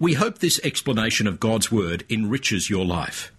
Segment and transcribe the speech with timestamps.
[0.00, 3.30] We hope this explanation of God's Word enriches your life.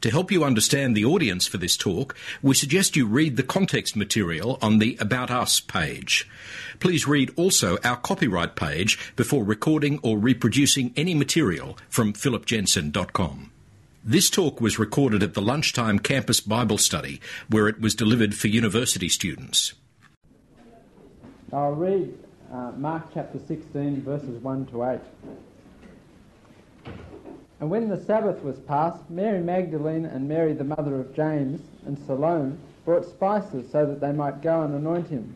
[0.00, 3.96] To help you understand the audience for this talk, we suggest you read the context
[3.96, 6.26] material on the About Us page.
[6.80, 13.52] Please read also our copyright page before recording or reproducing any material from philipjensen.com.
[14.02, 17.20] This talk was recorded at the Lunchtime Campus Bible Study,
[17.50, 19.74] where it was delivered for university students.
[21.52, 22.16] I'll read
[22.50, 25.00] uh, Mark chapter 16, verses 1 to 8.
[27.58, 31.98] And when the Sabbath was past, Mary Magdalene and Mary, the mother of James, and
[32.06, 35.34] Salome brought spices so that they might go and anoint him.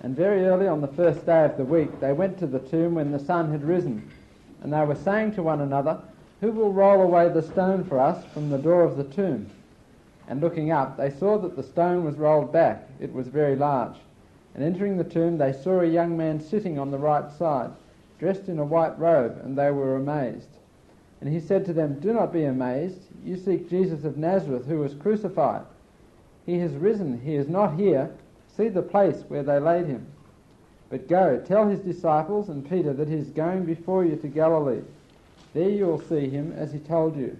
[0.00, 2.94] And very early on the first day of the week, they went to the tomb
[2.94, 4.10] when the sun had risen.
[4.62, 6.00] And they were saying to one another,
[6.40, 9.50] Who will roll away the stone for us from the door of the tomb?
[10.26, 12.88] And looking up, they saw that the stone was rolled back.
[13.00, 13.96] It was very large.
[14.54, 17.70] And entering the tomb, they saw a young man sitting on the right side,
[18.18, 20.48] dressed in a white robe, and they were amazed.
[21.20, 23.00] And he said to them, Do not be amazed.
[23.24, 25.62] You seek Jesus of Nazareth, who was crucified.
[26.46, 27.20] He has risen.
[27.20, 28.10] He is not here.
[28.56, 30.06] See the place where they laid him.
[30.90, 34.82] But go, tell his disciples and Peter that he is going before you to Galilee.
[35.54, 37.36] There you will see him as he told you.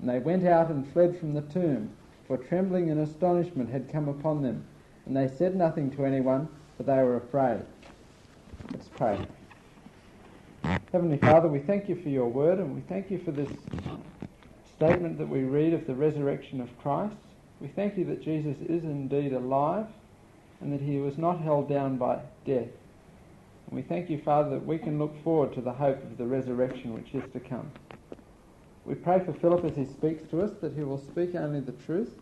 [0.00, 1.90] And they went out and fled from the tomb,
[2.26, 4.64] for trembling and astonishment had come upon them.
[5.04, 7.60] And they said nothing to anyone, for they were afraid.
[8.72, 9.26] Let's pray.
[10.92, 13.48] Heavenly Father, we thank you for your word and we thank you for this
[14.74, 17.14] statement that we read of the resurrection of Christ.
[17.60, 19.86] We thank you that Jesus is indeed alive
[20.60, 22.66] and that he was not held down by death.
[23.66, 26.26] And we thank you, Father, that we can look forward to the hope of the
[26.26, 27.70] resurrection which is to come.
[28.84, 31.70] We pray for Philip as he speaks to us that he will speak only the
[31.86, 32.18] truth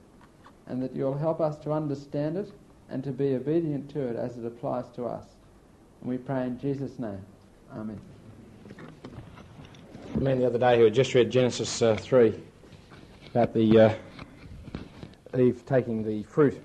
[0.67, 2.53] and that you'll help us to understand it
[2.91, 5.25] and to be obedient to it as it applies to us.
[6.03, 7.25] And we pray in Jesus' name.
[7.73, 7.99] Amen.
[10.19, 12.35] A man the other day who had just read Genesis uh, 3
[13.31, 16.61] about the uh, Eve taking the fruit.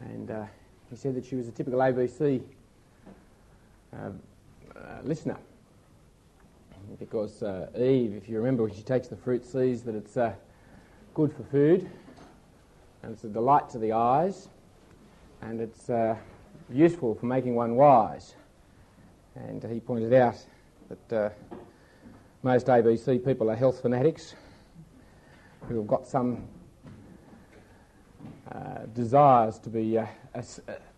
[0.00, 0.46] And uh,
[0.88, 2.42] he said that she was a typical ABC
[3.92, 5.36] uh, uh, listener.
[6.98, 10.16] Because uh, Eve, if you remember, when she takes the fruit, sees that it's
[11.12, 11.90] good for food
[13.02, 14.48] and it's a delight to the eyes
[15.42, 15.90] and it's
[16.72, 18.34] useful for making one wise.
[19.36, 20.42] And he pointed out
[20.88, 21.34] that
[22.44, 24.34] most ABC people are health fanatics
[25.66, 26.46] who have got some
[28.52, 30.04] uh, desires to be uh,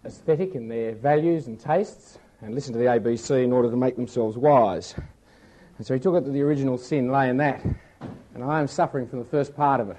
[0.05, 3.95] aesthetic in their values and tastes and listen to the ABC in order to make
[3.95, 4.97] themselves wise.
[5.79, 7.65] And so he took it that the original sin lay in that.
[8.35, 9.99] And I am suffering from the first part of it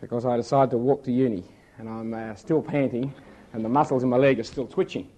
[0.00, 1.44] because I decided to walk to uni
[1.78, 3.14] and I'm uh, still panting
[3.52, 5.08] and the muscles in my leg are still twitching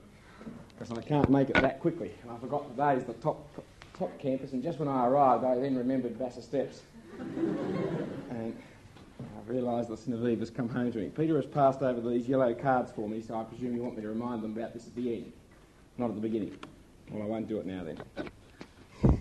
[0.79, 2.13] because I can't make it that quickly.
[2.23, 3.43] And I forgot today's the top
[4.01, 6.81] top campus, and just when I arrived, I then remembered Vassar Steps.
[7.19, 8.57] and
[9.21, 11.11] I realised that sin has come home to me.
[11.11, 14.03] Peter has passed over these yellow cards for me, so I presume you want me
[14.03, 15.33] to remind them about this at the end,
[15.99, 16.57] not at the beginning.
[17.11, 19.21] Well, I won't do it now then.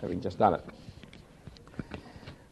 [0.00, 0.64] Having just done it.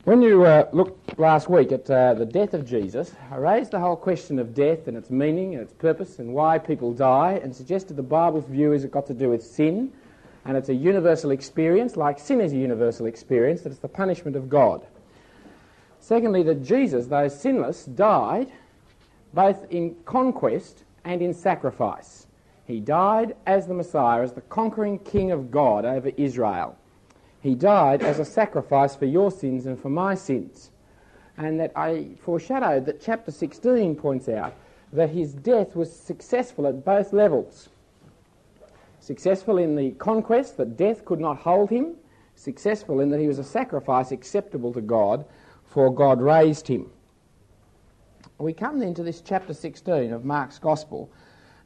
[0.03, 3.79] When you uh, looked last week at uh, the death of Jesus, I raised the
[3.79, 7.55] whole question of death and its meaning and its purpose and why people die and
[7.55, 9.93] suggested the Bible's view is it got to do with sin
[10.47, 14.37] and it's a universal experience, like sin is a universal experience, that it's the punishment
[14.37, 14.87] of God.
[15.99, 18.53] Secondly, that Jesus, though sinless, died
[19.35, 22.29] both in conquest and in sacrifice.
[22.65, 26.77] He died as the Messiah, as the conquering King of God over Israel.
[27.41, 30.71] He died as a sacrifice for your sins and for my sins.
[31.37, 34.55] And that I foreshadowed that chapter 16 points out
[34.93, 37.69] that his death was successful at both levels
[39.07, 41.95] successful in the conquest that death could not hold him,
[42.35, 45.25] successful in that he was a sacrifice acceptable to God,
[45.65, 46.91] for God raised him.
[48.39, 51.09] We come then to this chapter 16 of Mark's Gospel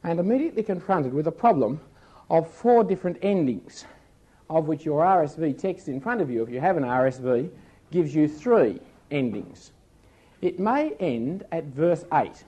[0.03, 1.81] and immediately confronted with a problem
[2.29, 3.85] of four different endings,
[4.47, 7.49] of which your RSV text in front of you, if you have an RSV,
[7.91, 8.79] gives you three
[9.09, 9.71] endings.
[10.43, 12.43] It may end at verse 8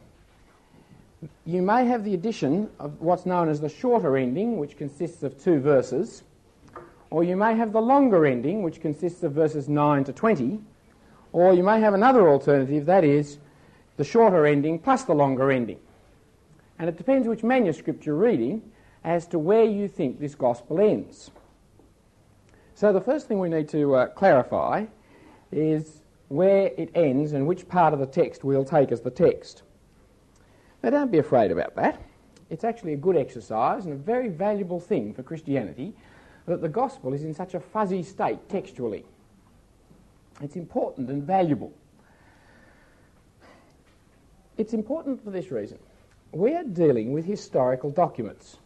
[1.46, 5.42] you may have the addition of what's known as the shorter ending, which consists of
[5.42, 6.24] two verses,
[7.10, 10.60] or you may have the longer ending, which consists of verses 9 to 20,
[11.32, 13.38] or you may have another alternative, that is,
[13.98, 15.80] the shorter ending plus the longer ending.
[16.80, 18.62] And it depends which manuscript you're reading
[19.04, 21.30] as to where you think this gospel ends.
[22.76, 24.86] So the first thing we need to uh, clarify
[25.52, 29.62] is where it ends and which part of the text we'll take as the text.
[30.84, 32.02] Now, don't be afraid about that.
[32.50, 35.94] It's actually a good exercise and a very valuable thing for Christianity
[36.46, 39.06] that the gospel is in such a fuzzy state textually.
[40.42, 41.72] It's important and valuable.
[44.58, 45.80] It's important for this reason.
[46.34, 48.58] We are dealing with historical documents,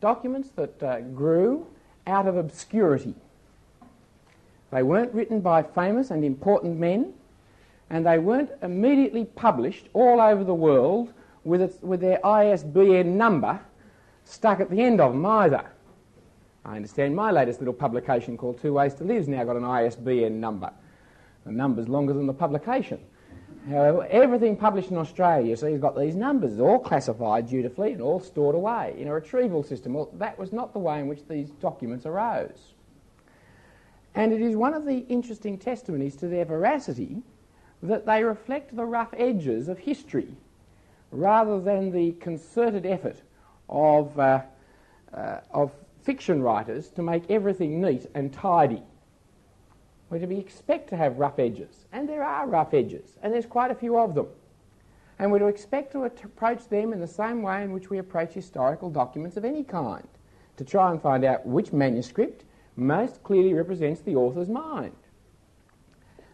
[0.00, 1.66] documents that uh, grew
[2.06, 3.14] out of obscurity.
[4.70, 7.12] They weren't written by famous and important men,
[7.92, 11.12] and they weren't immediately published all over the world
[11.44, 13.60] with, its, with their ISBN number
[14.24, 15.70] stuck at the end of them either.
[16.64, 20.40] I understand my latest little publication called Two Ways to Live's now got an ISBN
[20.40, 20.72] number.
[21.44, 22.98] The number's longer than the publication.
[23.68, 28.20] However, everything published in Australia, so you've got these numbers, all classified dutifully and all
[28.20, 29.92] stored away in a retrieval system.
[29.92, 32.72] Well, that was not the way in which these documents arose.
[34.14, 37.22] And it is one of the interesting testimonies to their veracity
[37.82, 40.28] that they reflect the rough edges of history
[41.10, 43.20] rather than the concerted effort
[43.68, 44.42] of, uh,
[45.12, 48.82] uh, of fiction writers to make everything neat and tidy.
[50.08, 53.46] We're to be expect to have rough edges, and there are rough edges, and there's
[53.46, 54.26] quite a few of them.
[55.18, 58.32] And we're to expect to approach them in the same way in which we approach
[58.32, 60.06] historical documents of any kind,
[60.56, 62.44] to try and find out which manuscript
[62.76, 64.96] most clearly represents the author's mind.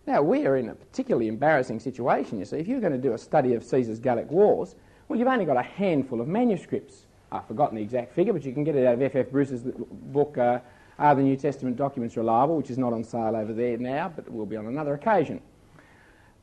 [0.09, 2.57] Now, we are in a particularly embarrassing situation, you see.
[2.57, 4.75] If you're going to do a study of Caesar's Gallic Wars,
[5.07, 7.05] well, you've only got a handful of manuscripts.
[7.31, 9.27] I've forgotten the exact figure, but you can get it out of F.F.
[9.27, 9.31] F.
[9.31, 10.61] Bruce's book, uh,
[10.99, 14.33] Are the New Testament Documents Reliable, which is not on sale over there now, but
[14.33, 15.43] will be on another occasion.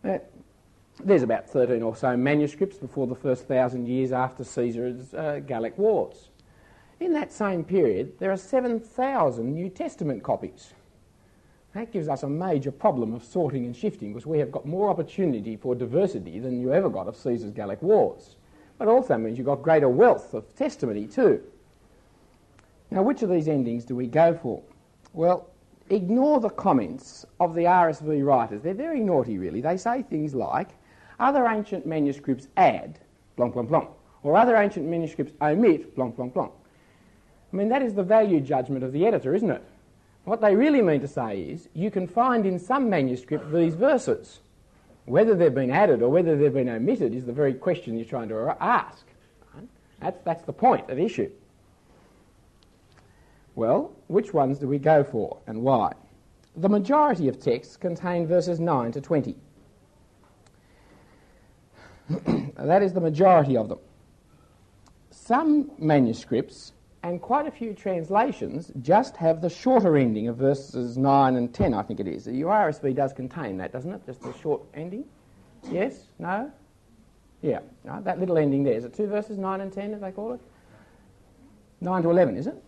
[0.03, 0.19] Uh,
[1.03, 5.75] there's about 13 or so manuscripts before the first thousand years after Caesar's uh, Gallic
[5.79, 6.29] Wars.
[6.99, 10.75] In that same period, there are 7,000 New Testament copies.
[11.75, 14.89] That gives us a major problem of sorting and shifting because we have got more
[14.89, 18.37] opportunity for diversity than you ever got of Caesar's Gallic Wars.
[18.77, 21.43] But also means you've got greater wealth of testimony too.
[22.91, 24.63] Now, which of these endings do we go for?
[25.11, 25.49] Well,
[25.89, 28.61] ignore the comments of the RSV writers.
[28.61, 29.59] They're very naughty, really.
[29.59, 30.69] They say things like,
[31.19, 32.99] other ancient manuscripts add,
[33.35, 33.89] blanc, blanc, blanc,
[34.23, 36.53] or other ancient manuscripts omit, blanc, blanc, blanc.
[37.51, 39.63] I mean, that is the value judgment of the editor, isn't it?
[40.25, 44.39] What they really mean to say is, you can find in some manuscript these verses.
[45.05, 48.29] Whether they've been added or whether they've been omitted is the very question you're trying
[48.29, 49.05] to ask.
[49.99, 51.31] That's, that's the point at issue.
[53.53, 55.93] Well, which ones do we go for and why?
[56.57, 59.35] The majority of texts contain verses 9 to 20.
[62.57, 63.79] that is the majority of them.
[65.11, 66.73] Some manuscripts
[67.05, 71.71] and quite a few translations just have the shorter ending of verses 9 and 10,
[71.71, 72.25] I think it is.
[72.25, 74.03] The RSV does contain that, doesn't it?
[74.07, 75.05] Just the short ending?
[75.69, 76.07] Yes?
[76.17, 76.51] No?
[77.43, 78.73] Yeah, no, that little ending there.
[78.73, 80.41] Is it two verses, 9 and 10, as they call it?
[81.81, 82.63] 9 to 11, is it?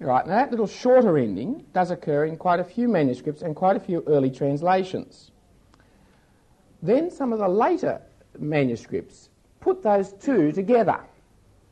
[0.00, 3.76] Right, now that little shorter ending does occur in quite a few manuscripts and quite
[3.76, 5.32] a few early translations.
[6.82, 8.00] Then some of the later
[8.38, 9.28] manuscripts
[9.60, 11.00] put those two together.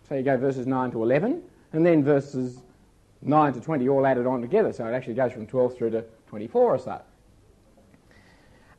[0.09, 1.43] So you go verses 9 to 11,
[1.73, 2.63] and then verses
[3.23, 6.05] 9 to 20 all added on together, so it actually goes from 12 through to
[6.29, 7.01] 24 or so.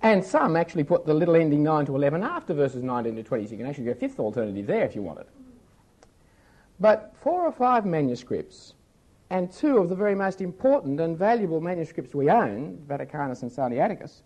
[0.02, 3.46] And some actually put the little ending 9 to 11 after verses 19 to 20,
[3.46, 5.28] so you can actually get a fifth alternative there if you want it.
[6.80, 8.76] But four or five manuscripts,
[9.30, 14.22] and two of the very most important and valuable manuscripts we own, Vaticanus and Sinaiticus,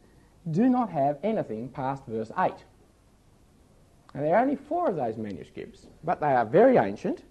[0.52, 2.54] do not have anything past verse 8.
[4.14, 7.24] Now, there are only four of those manuscripts, but they are very ancient.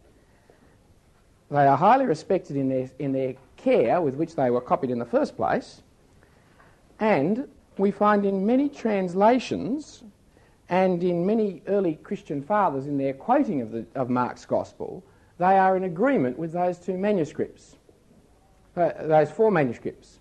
[1.51, 4.99] They are highly respected in their, in their care with which they were copied in
[4.99, 5.83] the first place.
[6.99, 10.05] And we find in many translations
[10.69, 15.03] and in many early Christian fathers in their quoting of, the, of Mark's Gospel,
[15.39, 17.77] they are in agreement with those two manuscripts,
[18.77, 20.21] uh, those four manuscripts.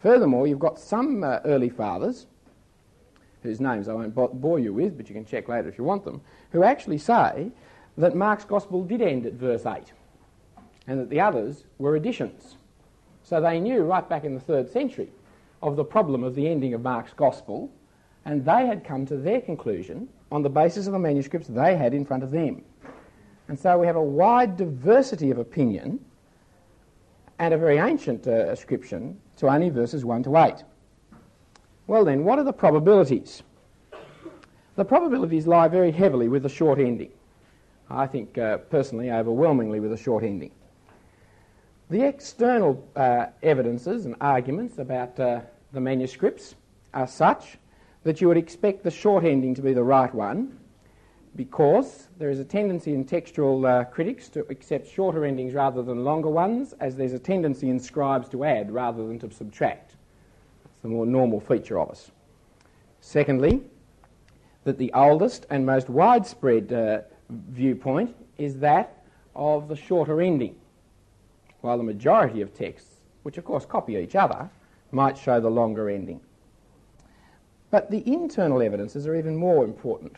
[0.00, 2.26] Furthermore, you've got some uh, early fathers
[3.46, 6.04] whose names I won't bore you with, but you can check later if you want
[6.04, 6.20] them,
[6.52, 7.50] who actually say
[7.96, 9.92] that Mark's Gospel did end at verse 8
[10.86, 12.56] and that the others were additions.
[13.22, 15.10] So they knew right back in the third century
[15.62, 17.72] of the problem of the ending of Mark's Gospel,
[18.24, 21.94] and they had come to their conclusion on the basis of the manuscripts they had
[21.94, 22.62] in front of them.
[23.48, 26.04] And so we have a wide diversity of opinion
[27.38, 30.54] and a very ancient uh, ascription to only verses 1 to 8.
[31.88, 33.44] Well, then, what are the probabilities?
[34.74, 37.12] The probabilities lie very heavily with the short ending.
[37.88, 40.50] I think, uh, personally, overwhelmingly with the short ending.
[41.88, 46.56] The external uh, evidences and arguments about uh, the manuscripts
[46.92, 47.56] are such
[48.02, 50.58] that you would expect the short ending to be the right one,
[51.36, 56.02] because there is a tendency in textual uh, critics to accept shorter endings rather than
[56.02, 59.85] longer ones, as there's a tendency in scribes to add rather than to subtract.
[60.86, 62.12] The more normal feature of us.
[63.00, 63.60] Secondly,
[64.62, 69.02] that the oldest and most widespread uh, viewpoint is that
[69.34, 70.54] of the shorter ending,
[71.60, 74.48] while the majority of texts, which of course copy each other,
[74.92, 76.20] might show the longer ending.
[77.72, 80.14] But the internal evidences are even more important.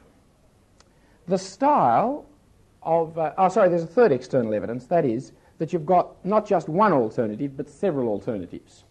[1.29, 2.27] The style
[2.83, 6.47] of, uh, oh, sorry, there's a third external evidence, that is, that you've got not
[6.47, 8.85] just one alternative, but several alternatives.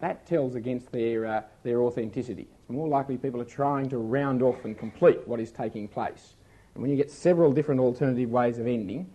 [0.00, 2.46] That tells against their, uh, their authenticity.
[2.60, 6.34] It's more likely people are trying to round off and complete what is taking place.
[6.74, 9.10] And when you get several different alternative ways of ending,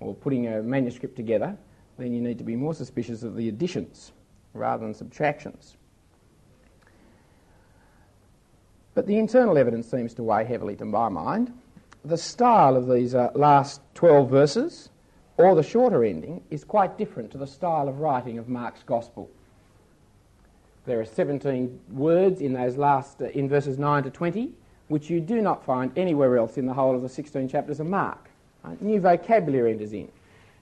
[0.00, 1.56] or putting a manuscript together,
[1.98, 4.12] then you need to be more suspicious of the additions
[4.52, 5.76] rather than subtractions.
[8.94, 11.52] But the internal evidence seems to weigh heavily to my mind.
[12.04, 14.90] The style of these uh, last 12 verses,
[15.36, 19.30] or the shorter ending, is quite different to the style of writing of Mark's Gospel.
[20.86, 24.52] There are 17 words in those last, uh, in verses 9 to 20,
[24.88, 27.86] which you do not find anywhere else in the whole of the 16 chapters of
[27.86, 28.28] Mark.
[28.62, 30.10] Uh, new vocabulary enters in,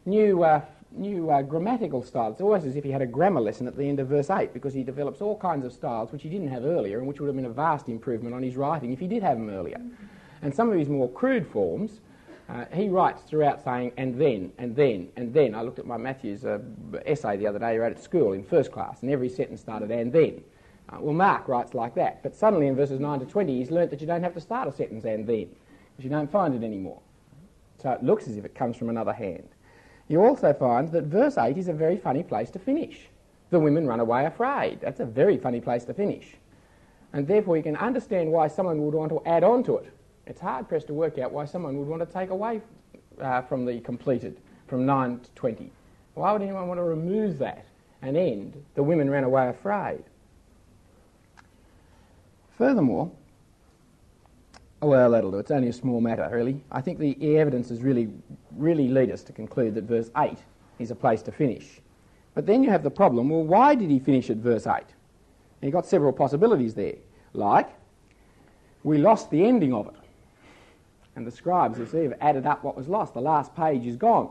[0.06, 0.60] new uh,
[0.94, 2.34] new uh, grammatical styles.
[2.34, 4.52] It's almost as if he had a grammar lesson at the end of verse 8
[4.52, 7.28] because he develops all kinds of styles which he didn't have earlier and which would
[7.28, 9.80] have been a vast improvement on his writing if he did have them earlier.
[10.42, 12.00] And some of his more crude forms,
[12.52, 15.54] uh, he writes throughout saying, and then, and then, and then.
[15.54, 16.58] I looked at my Matthews uh,
[17.06, 19.90] essay the other day, he wrote at school in first class, and every sentence started,
[19.90, 20.42] and then.
[20.88, 23.90] Uh, well, Mark writes like that, but suddenly in verses 9 to 20, he's learnt
[23.90, 25.48] that you don't have to start a sentence and then,
[25.92, 27.00] because you don't find it anymore.
[27.80, 29.48] So it looks as if it comes from another hand
[30.12, 33.08] you also find that verse 8 is a very funny place to finish.
[33.48, 34.80] The women run away afraid.
[34.82, 36.36] That's a very funny place to finish.
[37.14, 39.92] And therefore, you can understand why someone would want to add on to it.
[40.26, 42.60] It's hard pressed to work out why someone would want to take away
[43.20, 45.70] uh, from the completed, from 9 to 20.
[46.14, 47.66] Why would anyone want to remove that
[48.02, 50.04] and end the women ran away afraid?
[52.56, 53.10] Furthermore,
[54.80, 55.38] well, that'll do.
[55.38, 56.62] It's only a small matter, really.
[56.70, 58.10] I think the evidences really,
[58.56, 60.38] really lead us to conclude that verse 8
[60.78, 61.80] is a place to finish.
[62.34, 64.74] But then you have the problem well, why did he finish at verse 8?
[64.74, 64.84] And
[65.62, 66.96] you've got several possibilities there.
[67.32, 67.70] Like,
[68.82, 70.01] we lost the ending of it.
[71.14, 73.14] And the scribes, you see, have added up what was lost.
[73.14, 74.30] The last page is gone.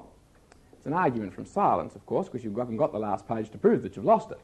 [0.73, 3.57] It's an argument from silence, of course, because you haven't got the last page to
[3.57, 4.39] prove that you've lost it.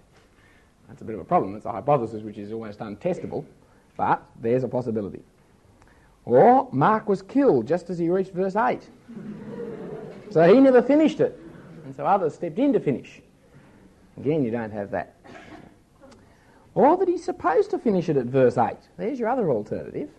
[0.87, 1.55] That's a bit of a problem.
[1.55, 3.43] It's a hypothesis which is almost untestable,
[3.97, 5.21] but there's a possibility.
[6.25, 8.87] Or Mark was killed just as he reached verse 8.
[10.29, 11.39] so he never finished it.
[11.85, 13.21] And so others stepped in to finish.
[14.17, 15.15] Again, you don't have that.
[16.75, 18.77] Or that he's supposed to finish it at verse 8.
[18.97, 20.09] There's your other alternative.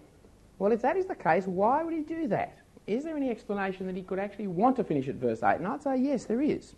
[0.59, 2.59] Well, if that is the case, why would he do that?
[2.87, 5.57] Is there any explanation that he could actually want to finish at verse 8?
[5.57, 6.75] And I'd say yes, there is.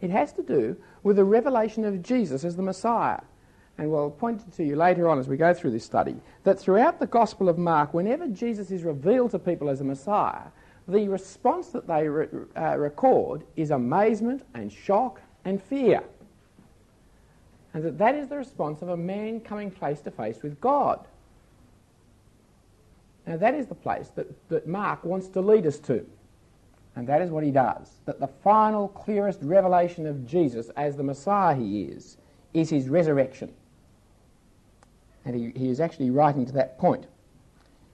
[0.00, 3.20] It has to do with the revelation of Jesus as the Messiah
[3.78, 6.98] and we'll point to you later on as we go through this study, that throughout
[6.98, 10.46] the Gospel of Mark, whenever Jesus is revealed to people as a Messiah,
[10.88, 16.02] the response that they re- uh, record is amazement and shock and fear.
[17.74, 21.06] And that that is the response of a man coming face to face with God.
[23.26, 26.06] Now, that is the place that, that Mark wants to lead us to.
[26.94, 27.90] And that is what he does.
[28.06, 32.16] That the final, clearest revelation of Jesus as the Messiah he is,
[32.54, 33.52] is his resurrection.
[35.24, 37.06] And he, he is actually writing to that point.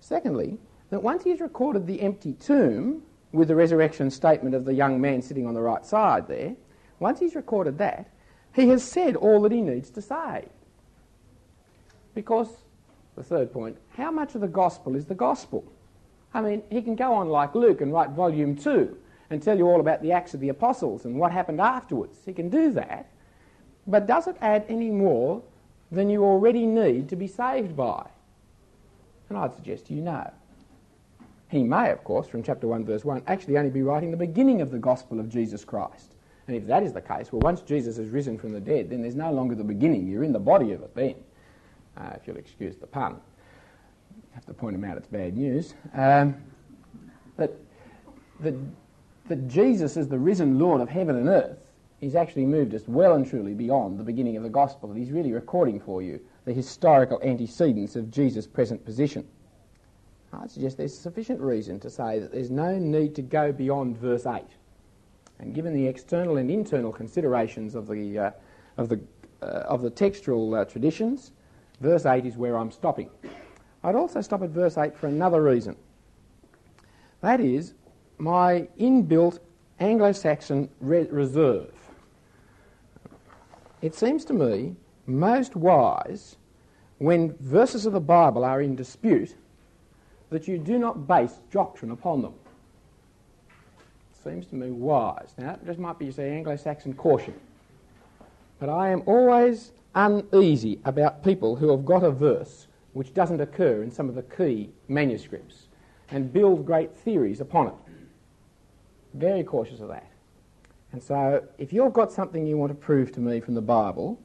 [0.00, 0.58] Secondly,
[0.90, 5.00] that once he has recorded the empty tomb with the resurrection statement of the young
[5.00, 6.54] man sitting on the right side there,
[7.00, 8.08] once he's recorded that,
[8.54, 10.44] he has said all that he needs to say.
[12.14, 12.48] Because,
[13.16, 15.64] the third point, how much of the gospel is the gospel?
[16.34, 18.96] I mean, he can go on like Luke and write volume two
[19.30, 22.18] and tell you all about the Acts of the Apostles and what happened afterwards.
[22.24, 23.08] He can do that.
[23.86, 25.42] But does it add any more
[25.90, 28.08] than you already need to be saved by?
[29.28, 30.30] And I'd suggest you know.
[31.48, 34.62] He may, of course, from chapter 1, verse 1, actually only be writing the beginning
[34.62, 36.14] of the gospel of Jesus Christ.
[36.46, 39.02] And if that is the case, well, once Jesus has risen from the dead, then
[39.02, 40.06] there's no longer the beginning.
[40.06, 41.14] You're in the body of it then,
[41.96, 43.20] uh, if you'll excuse the pun.
[44.34, 45.74] Have to point him out, it's bad news.
[45.94, 46.36] Um,
[47.36, 47.52] that,
[48.40, 48.54] that,
[49.28, 51.58] that Jesus is the risen Lord of heaven and earth
[52.02, 55.12] he's actually moved us well and truly beyond the beginning of the gospel, and he's
[55.12, 59.26] really recording for you the historical antecedents of Jesus' present position.
[60.32, 64.26] I suggest there's sufficient reason to say that there's no need to go beyond verse
[64.26, 64.42] 8.
[65.38, 68.30] And given the external and internal considerations of the, uh,
[68.76, 69.00] of the,
[69.40, 71.30] uh, of the textual uh, traditions,
[71.80, 73.10] verse 8 is where I'm stopping.
[73.84, 75.76] I'd also stop at verse 8 for another reason.
[77.20, 77.74] That is
[78.18, 79.38] my inbuilt
[79.80, 81.72] Anglo Saxon re- reserve.
[83.80, 86.36] It seems to me most wise
[86.98, 89.34] when verses of the Bible are in dispute
[90.30, 92.34] that you do not base doctrine upon them.
[94.22, 95.34] Seems to me wise.
[95.36, 97.34] Now, this might be, you say, Anglo Saxon caution.
[98.60, 103.82] But I am always uneasy about people who have got a verse which doesn't occur
[103.82, 105.68] in some of the key manuscripts
[106.10, 107.74] and build great theories upon it.
[109.14, 110.06] Very cautious of that.
[110.92, 114.20] And so, if you've got something you want to prove to me from the Bible,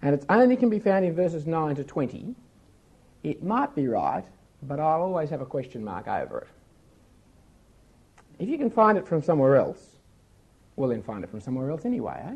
[0.00, 2.34] and it only can be found in verses 9 to 20,
[3.24, 4.24] it might be right,
[4.62, 6.48] but I'll always have a question mark over it.
[8.38, 9.96] If you can find it from somewhere else,
[10.76, 12.34] well, then find it from somewhere else anyway, eh?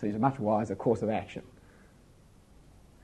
[0.00, 1.42] So it's a much wiser course of action.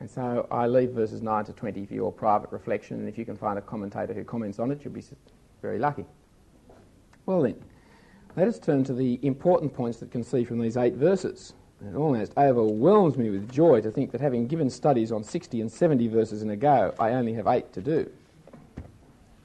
[0.04, 3.24] And so I leave verses 9 to 20 for your private reflection, and if you
[3.24, 5.02] can find a commentator who comments on it, you'll be
[5.62, 6.04] very lucky.
[7.24, 7.54] Well, then,
[8.36, 11.54] let us turn to the important points that can see from these eight verses.
[11.80, 15.72] It almost overwhelms me with joy to think that having given studies on 60 and
[15.72, 18.10] 70 verses in a go, I only have eight to do.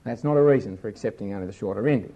[0.03, 2.13] That's not a reason for accepting only the shorter ending.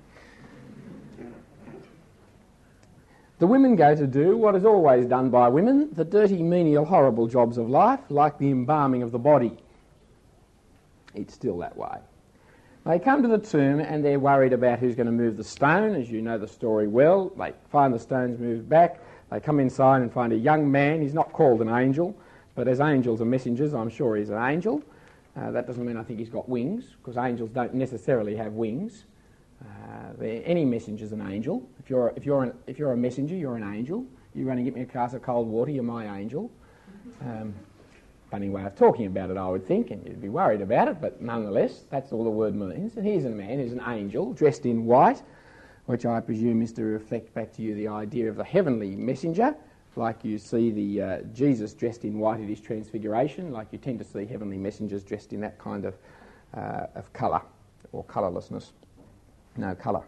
[3.39, 7.27] The women go to do what is always done by women the dirty, menial, horrible
[7.27, 9.57] jobs of life, like the embalming of the body.
[11.15, 11.97] It's still that way.
[12.85, 15.95] They come to the tomb and they're worried about who's going to move the stone,
[15.95, 17.29] as you know the story well.
[17.37, 18.99] They find the stones moved back.
[19.31, 21.01] They come inside and find a young man.
[21.01, 22.15] He's not called an angel,
[22.55, 24.83] but as angels are messengers, I'm sure he's an angel.
[25.35, 29.05] Uh, that doesn't mean I think he's got wings, because angels don't necessarily have wings.
[29.65, 31.67] Uh, any messenger's an angel.
[31.79, 34.05] If you're, if, you're an, if you're a messenger, you're an angel.
[34.35, 36.51] You run and get me a glass of cold water, you're my angel.
[37.21, 37.53] Um,
[38.31, 40.99] funny way of talking about it, I would think, and you'd be worried about it,
[40.99, 42.97] but nonetheless, that's all the word means.
[42.97, 45.21] And here's a man who's an angel, dressed in white,
[45.85, 49.55] which I presume is to reflect back to you the idea of the heavenly messenger,
[49.95, 53.99] like you see the uh, Jesus dressed in white at his transfiguration, like you tend
[53.99, 55.95] to see heavenly messengers dressed in that kind of,
[56.55, 57.41] uh, of colour
[57.91, 58.73] or colourlessness.
[59.57, 60.03] No, colour.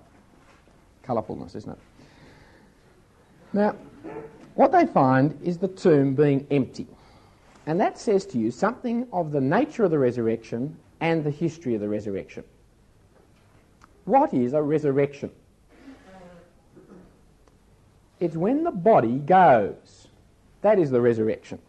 [1.03, 1.79] Colourfulness, isn't it?
[3.53, 3.75] Now,
[4.55, 6.87] what they find is the tomb being empty.
[7.67, 11.75] And that says to you something of the nature of the resurrection and the history
[11.75, 12.43] of the resurrection.
[14.05, 15.31] What is a resurrection?
[18.19, 20.07] It's when the body goes.
[20.61, 21.59] That is the resurrection.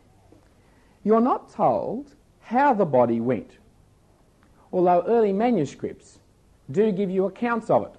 [1.02, 3.50] You're not told how the body went,
[4.72, 6.18] although early manuscripts
[6.70, 7.94] do give you accounts of it.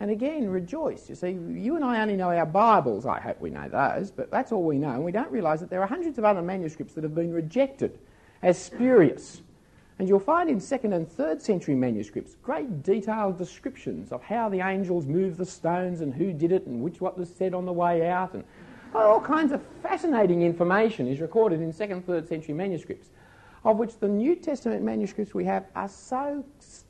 [0.00, 1.08] And again, rejoice.
[1.08, 3.04] You see, you and I only know our Bibles.
[3.04, 4.90] I hope we know those, but that's all we know.
[4.90, 7.98] And we don't realise that there are hundreds of other manuscripts that have been rejected
[8.42, 9.42] as spurious.
[9.98, 14.60] And you'll find in second and third century manuscripts great detailed descriptions of how the
[14.60, 17.72] angels moved the stones and who did it and which what was said on the
[17.72, 18.34] way out.
[18.34, 18.44] And
[18.94, 23.08] oh, all kinds of fascinating information is recorded in second, third century manuscripts,
[23.64, 26.44] of which the New Testament manuscripts we have are so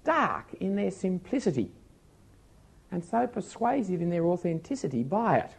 [0.08, 1.70] stark in their simplicity
[2.90, 5.50] and so persuasive in their authenticity by it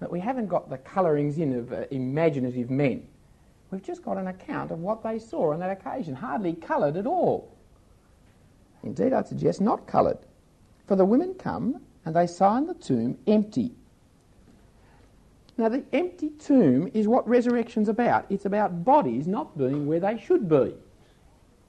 [0.00, 3.02] that we haven't got the colourings in of uh, imaginative men.
[3.70, 7.06] We've just got an account of what they saw on that occasion, hardly coloured at
[7.06, 7.56] all.
[8.82, 10.18] Indeed, I'd suggest not coloured.
[10.86, 13.72] For the women come and they find the tomb empty.
[15.56, 18.26] Now, the empty tomb is what resurrection's about.
[18.28, 20.74] It's about bodies not being where they should be.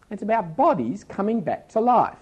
[0.09, 2.17] It's about bodies coming back to life.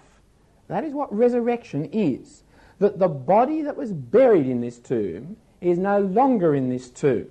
[0.68, 2.42] That is what resurrection is.
[2.78, 7.28] That the body that was buried in this tomb is no longer in this tomb.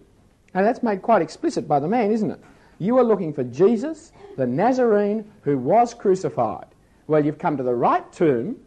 [0.54, 2.40] And that's made quite explicit by the man, isn't it?
[2.80, 6.68] You are looking for Jesus, the Nazarene who was crucified.
[7.08, 8.58] Well, you've come to the right tomb,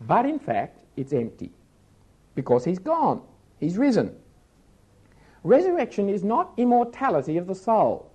[0.00, 1.52] but in fact, it's empty
[2.34, 3.22] because he's gone.
[3.60, 4.14] He's risen.
[5.44, 8.10] Resurrection is not immortality of the soul.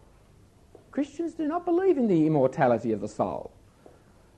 [0.93, 3.51] Christians do not believe in the immortality of the soul.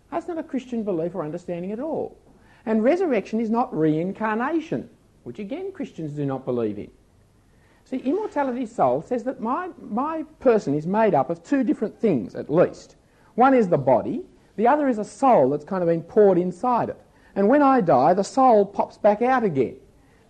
[0.09, 2.17] That's not a Christian belief or understanding at all.
[2.65, 4.89] And resurrection is not reincarnation,
[5.25, 6.89] which again Christians do not believe in.
[7.83, 12.35] See, immortality soul says that my, my person is made up of two different things,
[12.35, 12.95] at least.
[13.33, 14.23] One is the body,
[14.55, 17.01] the other is a soul that's kind of been poured inside it.
[17.35, 19.75] And when I die, the soul pops back out again.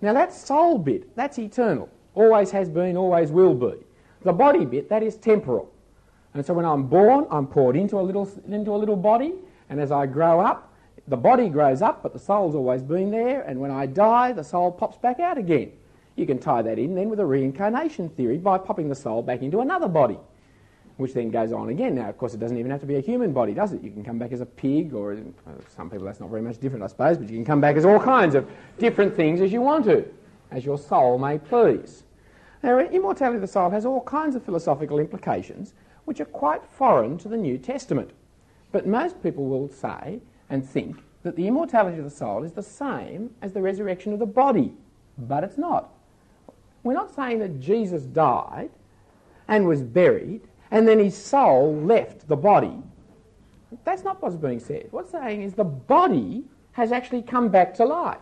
[0.01, 1.87] Now, that soul bit, that's eternal.
[2.15, 3.75] Always has been, always will be.
[4.23, 5.71] The body bit, that is temporal.
[6.35, 9.33] And so when I'm born, I'm poured into a little, into a little body,
[9.69, 10.73] and as I grow up,
[11.07, 14.43] the body grows up, but the soul's always been there, and when I die, the
[14.43, 15.71] soul pops back out again.
[16.15, 19.41] You can tie that in then with a reincarnation theory by popping the soul back
[19.41, 20.19] into another body.
[20.97, 21.95] which then goes on again.
[21.95, 23.83] Now, of course, it doesn't even have to be a human body, does it?
[23.83, 26.59] You can come back as a pig, or uh, some people that's not very much
[26.59, 29.51] different, I suppose, but you can come back as all kinds of different things as
[29.51, 30.05] you want to,
[30.51, 32.03] as your soul may please.
[32.63, 35.73] Now, immortality of the soul has all kinds of philosophical implications
[36.05, 38.11] which are quite foreign to the New Testament.
[38.71, 42.63] But most people will say and think that the immortality of the soul is the
[42.63, 44.73] same as the resurrection of the body,
[45.17, 45.91] but it's not.
[46.83, 48.69] We're not saying that Jesus died
[49.47, 50.41] and was buried
[50.71, 52.77] and then his soul left the body.
[53.83, 54.87] That's not what's being said.
[54.91, 58.19] What's saying is the body has actually come back to life.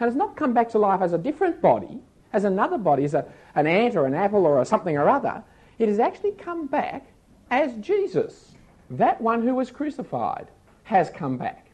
[0.00, 2.00] And it's not come back to life as a different body,
[2.32, 5.42] as another body, as a, an ant or an apple or something or other.
[5.78, 7.11] It has actually come back
[7.52, 8.52] as Jesus,
[8.90, 10.48] that one who was crucified,
[10.84, 11.66] has come back.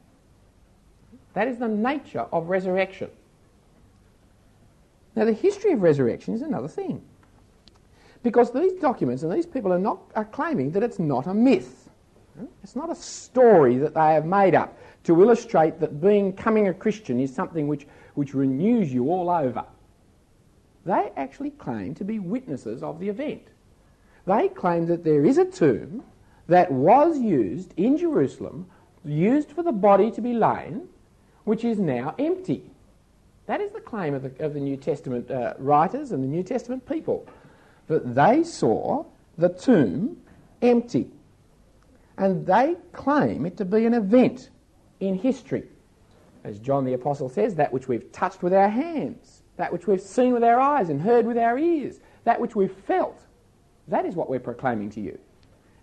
[1.34, 3.10] That is the nature of resurrection.
[5.14, 7.00] Now, the history of resurrection is another thing.
[8.24, 11.88] Because these documents and these people are, not, are claiming that it's not a myth.
[12.64, 16.74] It's not a story that they have made up to illustrate that being coming a
[16.74, 19.64] Christian is something which, which renews you all over.
[20.84, 23.42] They actually claim to be witnesses of the event.
[24.28, 26.04] They claim that there is a tomb
[26.48, 28.66] that was used in Jerusalem,
[29.02, 30.86] used for the body to be lain,
[31.44, 32.70] which is now empty.
[33.46, 36.42] That is the claim of the, of the New Testament uh, writers and the New
[36.42, 37.26] Testament people
[37.86, 39.06] that they saw
[39.38, 40.18] the tomb
[40.60, 41.10] empty.
[42.18, 44.50] And they claim it to be an event
[45.00, 45.64] in history.
[46.44, 50.02] As John the Apostle says, that which we've touched with our hands, that which we've
[50.02, 53.24] seen with our eyes and heard with our ears, that which we've felt,
[53.88, 55.18] that is what we're proclaiming to you.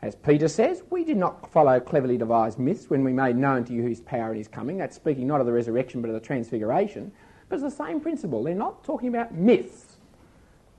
[0.02, 3.74] As Peter says, we did not follow cleverly devised myths when we made known to
[3.74, 4.78] you his power and his coming.
[4.78, 7.12] That's speaking not of the resurrection but of the transfiguration.
[7.50, 8.44] But it's the same principle.
[8.44, 9.98] They're not talking about myths,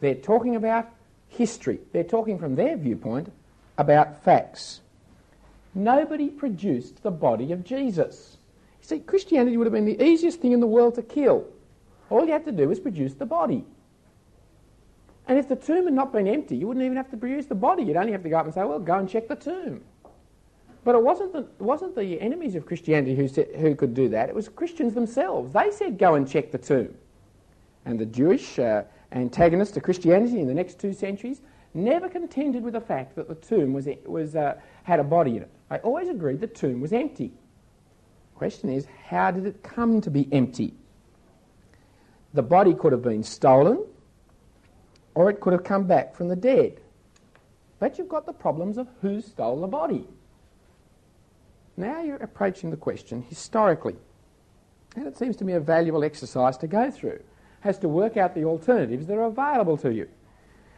[0.00, 0.90] they're talking about
[1.28, 1.80] history.
[1.92, 3.32] They're talking from their viewpoint
[3.78, 4.80] about facts.
[5.74, 8.38] Nobody produced the body of Jesus.
[8.80, 11.46] You see, Christianity would have been the easiest thing in the world to kill.
[12.08, 13.64] All you had to do was produce the body.
[15.28, 17.54] And if the tomb had not been empty, you wouldn't even have to produce the
[17.54, 17.82] body.
[17.82, 19.82] You'd only have to go up and say, well, go and check the tomb.
[20.84, 24.08] But it wasn't the, it wasn't the enemies of Christianity who, said, who could do
[24.10, 24.28] that.
[24.28, 25.52] It was Christians themselves.
[25.52, 26.94] They said, go and check the tomb.
[27.84, 31.40] And the Jewish uh, antagonists to Christianity in the next two centuries,
[31.74, 35.42] never contended with the fact that the tomb was, was, uh, had a body in
[35.42, 35.50] it.
[35.70, 37.32] They always agreed the tomb was empty.
[38.34, 40.74] The question is, how did it come to be empty?
[42.32, 43.84] The body could have been stolen,
[45.16, 46.80] or it could have come back from the dead.
[47.80, 50.06] But you've got the problems of who stole the body.
[51.76, 53.96] Now you're approaching the question historically.
[54.94, 57.20] And it seems to me a valuable exercise to go through
[57.60, 60.08] has to work out the alternatives that are available to you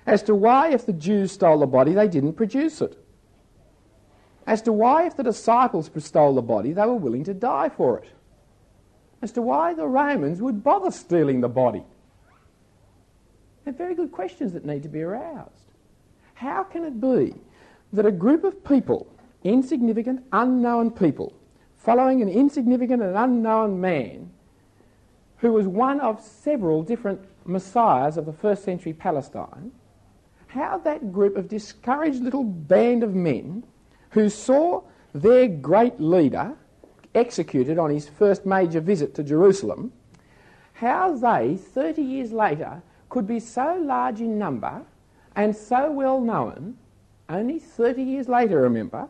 [0.09, 2.97] as to why, if the Jews stole the body, they didn't produce it.
[4.47, 7.99] As to why, if the disciples stole the body, they were willing to die for
[7.99, 8.09] it.
[9.21, 11.85] As to why the Romans would bother stealing the body.
[13.69, 15.73] They're very good questions that need to be aroused.
[16.33, 17.35] How can it be
[17.93, 21.35] that a group of people, insignificant, unknown people,
[21.77, 24.31] following an insignificant and unknown man,
[25.37, 29.71] who was one of several different messiahs of the first century Palestine,
[30.47, 33.63] how that group of discouraged little band of men
[34.13, 34.81] who saw
[35.13, 36.57] their great leader
[37.15, 39.93] executed on his first major visit to Jerusalem,
[40.73, 44.83] how they, 30 years later, could be so large in number
[45.35, 46.77] and so well known,
[47.29, 49.09] only 30 years later, remember,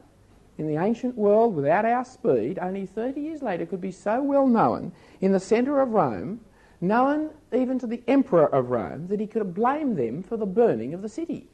[0.59, 4.47] in the ancient world without our speed, only 30 years later, could be so well
[4.47, 6.41] known in the centre of Rome,
[6.81, 10.95] known even to the emperor of Rome, that he could blame them for the burning
[10.95, 11.49] of the city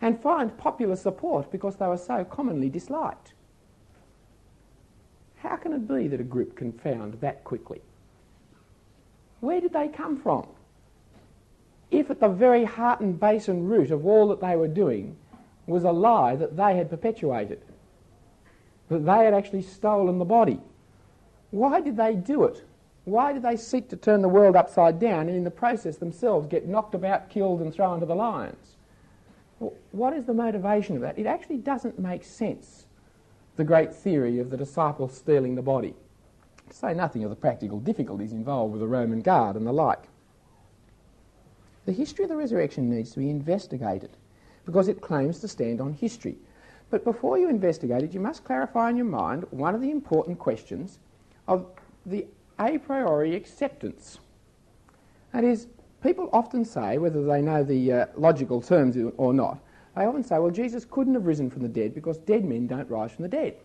[0.00, 3.32] and find popular support because they were so commonly disliked.
[5.36, 7.80] How can it be that a group can found that quickly?
[9.40, 10.46] Where did they come from?
[11.90, 15.16] If at the very heart and base and root of all that they were doing
[15.66, 17.62] was a lie that they had perpetuated,
[18.88, 20.60] that they had actually stolen the body.
[21.50, 22.62] Why did they do it?
[23.04, 26.46] Why did they seek to turn the world upside down and in the process themselves
[26.46, 28.76] get knocked about, killed, and thrown to the lions?
[29.92, 31.18] What is the motivation of that?
[31.18, 32.86] It actually doesn't make sense,
[33.56, 35.94] the great theory of the disciples stealing the body.
[36.68, 40.04] To say nothing of the practical difficulties involved with the Roman guard and the like.
[41.88, 44.10] The history of the resurrection needs to be investigated
[44.66, 46.36] because it claims to stand on history.
[46.90, 50.38] But before you investigate it, you must clarify in your mind one of the important
[50.38, 50.98] questions
[51.46, 51.64] of
[52.04, 52.26] the
[52.58, 54.18] a priori acceptance.
[55.32, 55.66] That is,
[56.02, 59.58] people often say, whether they know the uh, logical terms or not,
[59.96, 62.90] They often say, well, Jesus couldn't have risen from the dead because dead men don't
[62.90, 63.56] rise from the dead.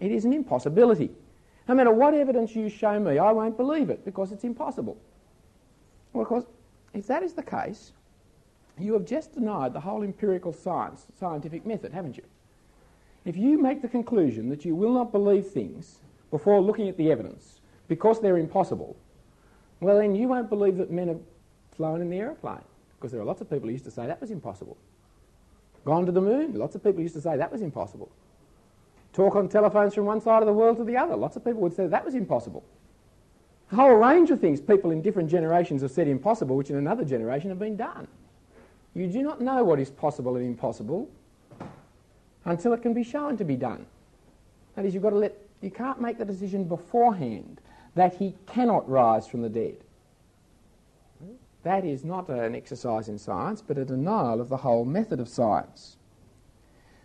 [0.00, 1.08] It is an impossibility.
[1.66, 4.98] No matter what evidence you show me, I won't believe it because it's impossible.
[6.12, 6.44] Well, of course,
[6.94, 7.92] if that is the case,
[8.78, 12.24] you have just denied the whole empirical science, scientific method, haven't you?
[13.24, 15.98] If you make the conclusion that you will not believe things
[16.30, 18.96] before looking at the evidence because they're impossible,
[19.80, 21.20] well, then you won't believe that men have
[21.76, 22.64] flown in the aeroplane
[22.96, 24.76] because there are lots of people who used to say that was impossible.
[25.84, 28.10] Gone to the moon, lots of people used to say that was impossible.
[29.12, 31.60] Talk on telephones from one side of the world to the other, lots of people
[31.62, 32.64] would say that was impossible.
[33.72, 37.04] A whole range of things people in different generations have said impossible, which in another
[37.04, 38.08] generation have been done.
[38.94, 41.08] You do not know what is possible and impossible
[42.44, 43.86] until it can be shown to be done.
[44.74, 47.60] That is, you've got to let, you can't make the decision beforehand
[47.94, 49.76] that he cannot rise from the dead.
[51.62, 55.28] That is not an exercise in science, but a denial of the whole method of
[55.28, 55.96] science.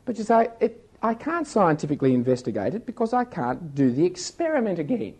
[0.06, 4.80] But you say, it, I can't scientifically investigate it because I can't do the experiment
[4.80, 5.16] again.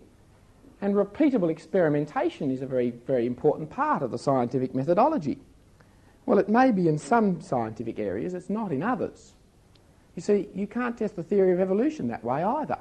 [0.86, 5.40] And repeatable experimentation is a very, very important part of the scientific methodology.
[6.28, 9.34] Well, it may be in some scientific areas, it's not in others.
[10.16, 12.78] You see, you can't test the theory of evolution that way either.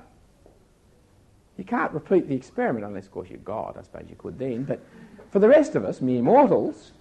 [1.57, 3.79] You can't repeat the experiment unless, of course, you're God.
[3.79, 4.65] I suppose you could then.
[4.65, 4.85] But
[5.31, 6.93] for the rest of us, mere mortals,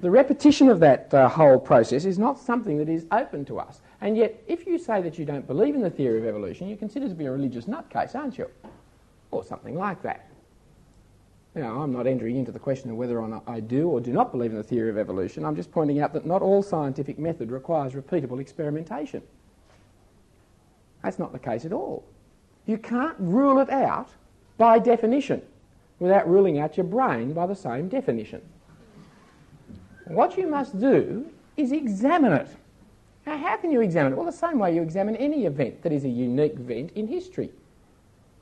[0.00, 3.80] the repetition of that uh, whole process is not something that is open to us.
[4.00, 6.78] And yet, if you say that you don't believe in the theory of evolution, you're
[6.78, 8.50] considered to be a religious nutcase, aren't you?
[9.30, 10.26] Or something like that.
[11.54, 14.10] Know, I'm not entering into the question of whether or not I do or do
[14.10, 15.44] not believe in the theory of evolution.
[15.44, 19.22] I'm just pointing out that not all scientific method requires repeatable experimentation.
[21.02, 22.04] That's not the case at all.
[22.64, 24.08] You can't rule it out
[24.56, 25.42] by definition
[25.98, 28.40] without ruling out your brain by the same definition.
[30.06, 32.48] What you must do is examine it.
[33.26, 34.16] Now, how can you examine it?
[34.16, 37.50] Well, the same way you examine any event that is a unique event in history.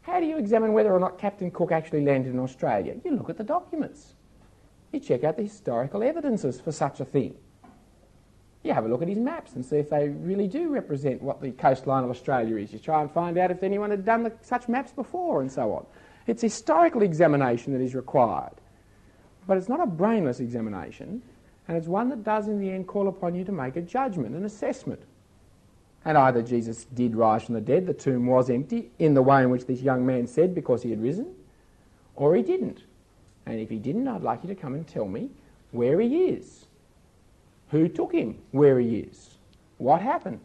[0.02, 2.96] How do you examine whether or not Captain Cook actually landed in Australia?
[3.04, 4.14] You look at the documents.
[4.92, 7.36] You check out the historical evidences for such a thing.
[8.62, 11.40] You have a look at his maps and see if they really do represent what
[11.40, 12.72] the coastline of Australia is.
[12.72, 15.72] You try and find out if anyone had done the, such maps before and so
[15.72, 15.86] on.
[16.26, 18.54] It's historical examination that is required.
[19.46, 21.22] But it's not a brainless examination,
[21.66, 24.34] and it's one that does in the end call upon you to make a judgment,
[24.34, 25.02] an assessment.
[26.04, 29.42] And either Jesus did rise from the dead, the tomb was empty, in the way
[29.42, 31.34] in which this young man said because he had risen,
[32.16, 32.82] or he didn't.
[33.46, 35.30] And if he didn't, I'd like you to come and tell me
[35.72, 36.66] where he is.
[37.70, 39.36] Who took him where he is?
[39.78, 40.40] What happened?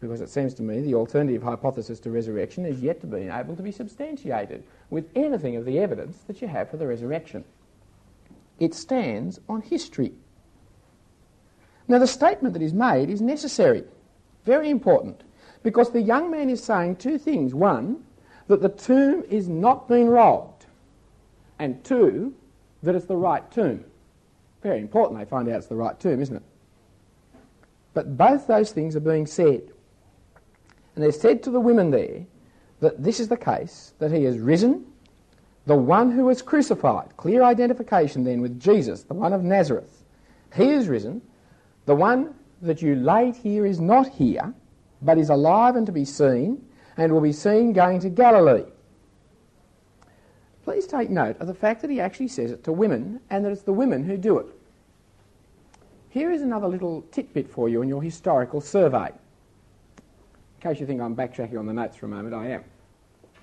[0.00, 3.56] Because it seems to me the alternative hypothesis to resurrection is yet to be able
[3.56, 7.44] to be substantiated with anything of the evidence that you have for the resurrection.
[8.58, 10.12] It stands on history.
[11.88, 13.84] Now, the statement that is made is necessary.
[14.44, 15.22] Very important.
[15.62, 17.54] Because the young man is saying two things.
[17.54, 18.04] One,
[18.48, 20.66] that the tomb is not being robbed.
[21.58, 22.34] And two,
[22.82, 23.84] that it's the right tomb.
[24.62, 26.42] Very important they find out it's the right tomb, isn't it?
[27.94, 29.62] But both those things are being said.
[30.94, 32.26] And they're said to the women there
[32.80, 34.84] that this is the case, that he has risen,
[35.66, 37.16] the one who was crucified.
[37.16, 40.04] Clear identification then with Jesus, the one of Nazareth.
[40.54, 41.22] He is risen.
[41.86, 44.54] The one that you laid here is not here,
[45.02, 46.64] but is alive and to be seen,
[46.96, 48.64] and will be seen going to Galilee.
[50.64, 53.52] Please take note of the fact that he actually says it to women, and that
[53.52, 54.46] it's the women who do it.
[56.08, 59.08] Here is another little tidbit for you in your historical survey.
[59.08, 62.64] In case you think I'm backtracking on the notes for a moment, I am,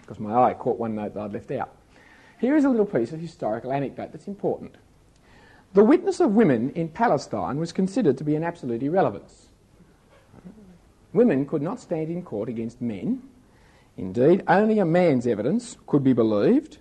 [0.02, 1.76] because my eye caught one note that I'd left out.
[2.40, 4.74] Here is a little piece of historical anecdote that's important.
[5.74, 9.48] The witness of women in Palestine was considered to be an absolute irrelevance.
[11.14, 13.24] Women could not stand in court against men.
[13.96, 16.78] Indeed, only a man's evidence could be believed,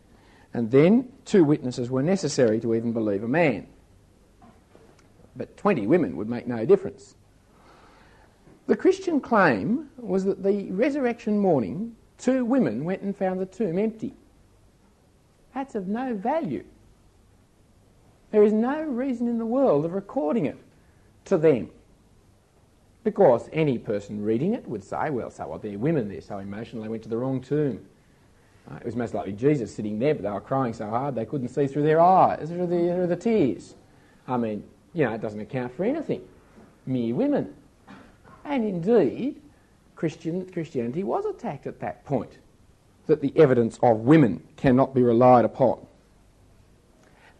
[0.52, 3.68] and then two witnesses were necessary to even believe a man.
[5.36, 7.14] But 20 women would make no difference.
[8.66, 13.78] The Christian claim was that the resurrection morning, two women went and found the tomb
[13.78, 14.14] empty.
[15.54, 16.64] That's of no value.
[18.30, 20.58] There is no reason in the world of recording it
[21.26, 21.70] to them.
[23.02, 26.82] Because any person reading it would say, well, so what, they're women, they're so emotional,
[26.82, 27.84] they went to the wrong tomb.
[28.70, 31.24] Uh, it was most likely Jesus sitting there, but they were crying so hard they
[31.24, 33.74] couldn't see through their eyes, through the, through the tears.
[34.28, 34.62] I mean,
[34.92, 36.22] you know, it doesn't account for anything.
[36.86, 37.54] Mere women.
[38.44, 39.40] And indeed,
[39.96, 42.38] Christian, Christianity was attacked at that point,
[43.06, 45.86] that the evidence of women cannot be relied upon.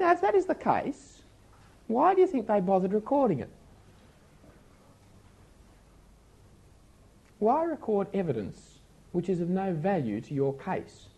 [0.01, 1.21] Now, if that is the case,
[1.87, 3.51] why do you think they bothered recording it?
[7.39, 8.79] Why record evidence
[9.13, 11.09] which is of no value to your case?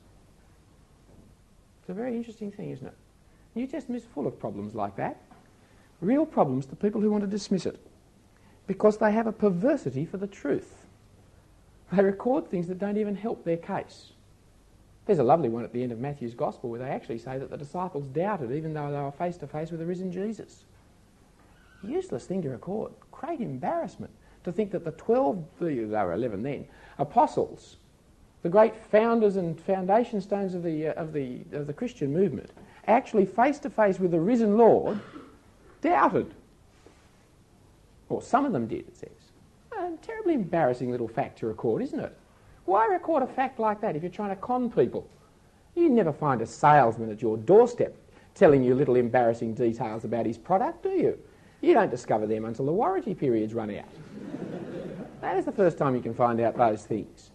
[1.81, 2.95] It's a very interesting thing, isn't it?
[3.55, 5.21] New Testament's full of problems like that.
[6.01, 7.79] Real problems to people who want to dismiss it.
[8.67, 10.87] Because they have a perversity for the truth.
[11.93, 14.13] They record things that don't even help their case.
[15.07, 17.51] There's a lovely one at the end of Matthew's Gospel where they actually say that
[17.51, 20.65] the disciples doubted even though they were face to face with the risen Jesus.
[21.83, 22.93] Useless thing to record.
[23.11, 24.13] Great embarrassment
[24.45, 26.67] to think that the 12, they were 11 then,
[26.99, 27.77] apostles,
[28.43, 32.51] the great founders and foundation stones of the, uh, of the, of the Christian movement,
[32.87, 35.01] actually face to face with the risen Lord,
[35.81, 36.35] doubted.
[38.09, 39.11] Or some of them did, it says.
[39.79, 42.17] A terribly embarrassing little fact to record, isn't it?
[42.65, 45.09] Why record a fact like that if you're trying to con people?
[45.75, 47.97] You never find a salesman at your doorstep
[48.35, 51.19] telling you little embarrassing details about his product, do you?
[51.61, 53.85] You don't discover them until the warranty periods run out.
[55.21, 57.31] that is the first time you can find out those things.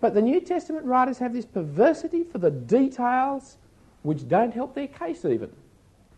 [0.00, 3.56] But the New Testament writers have this perversity for the details
[4.02, 5.50] which don't help their case even.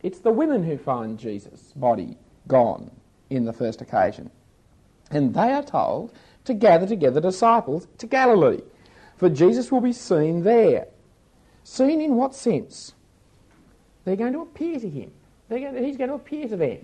[0.02, 2.16] It's the women who find Jesus' body
[2.48, 2.90] gone
[3.30, 4.30] in the first occasion.
[5.10, 6.12] And they are told
[6.44, 8.62] to gather together disciples to Galilee,
[9.16, 10.88] for Jesus will be seen there.
[11.62, 12.94] Seen in what sense?
[14.04, 15.10] They're going to appear to him.
[15.48, 16.80] Going to, he's going to appear to them.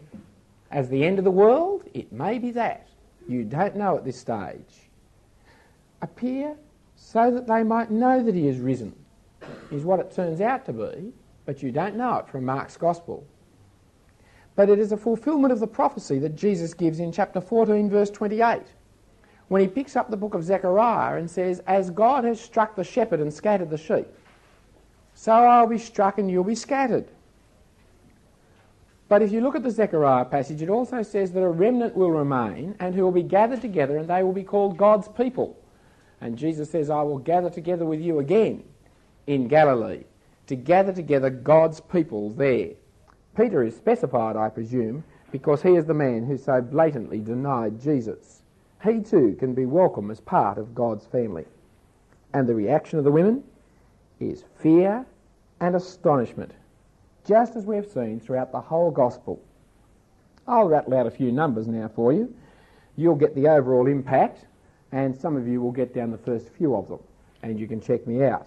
[0.70, 2.88] As the end of the world, it may be that.
[3.29, 4.88] You don't know at this stage.
[6.01, 6.57] Appear
[6.96, 8.94] so that they might know that he is risen,
[9.70, 11.12] is what it turns out to be,
[11.44, 13.27] but you don't know it from Mark's Gospel.
[14.55, 18.11] But it is a fulfillment of the prophecy that Jesus gives in chapter 14, verse
[18.11, 18.62] 28
[19.50, 22.84] when he picks up the book of Zechariah and says, As God has struck the
[22.84, 24.06] shepherd and scattered the sheep,
[25.12, 27.08] so I'll be struck and you'll be scattered.
[29.08, 32.12] But if you look at the Zechariah passage, it also says that a remnant will
[32.12, 35.58] remain and who will be gathered together and they will be called God's people.
[36.20, 38.62] And Jesus says, I will gather together with you again
[39.26, 40.04] in Galilee
[40.46, 42.68] to gather together God's people there.
[43.36, 48.39] Peter is specified, I presume, because he is the man who so blatantly denied Jesus
[48.82, 51.44] he too can be welcome as part of God's family.
[52.32, 53.44] And the reaction of the women
[54.20, 55.04] is fear
[55.60, 56.52] and astonishment,
[57.26, 59.40] just as we have seen throughout the whole gospel.
[60.46, 62.34] I'll rattle out a few numbers now for you.
[62.96, 64.46] You'll get the overall impact,
[64.92, 67.00] and some of you will get down the first few of them,
[67.42, 68.46] and you can check me out.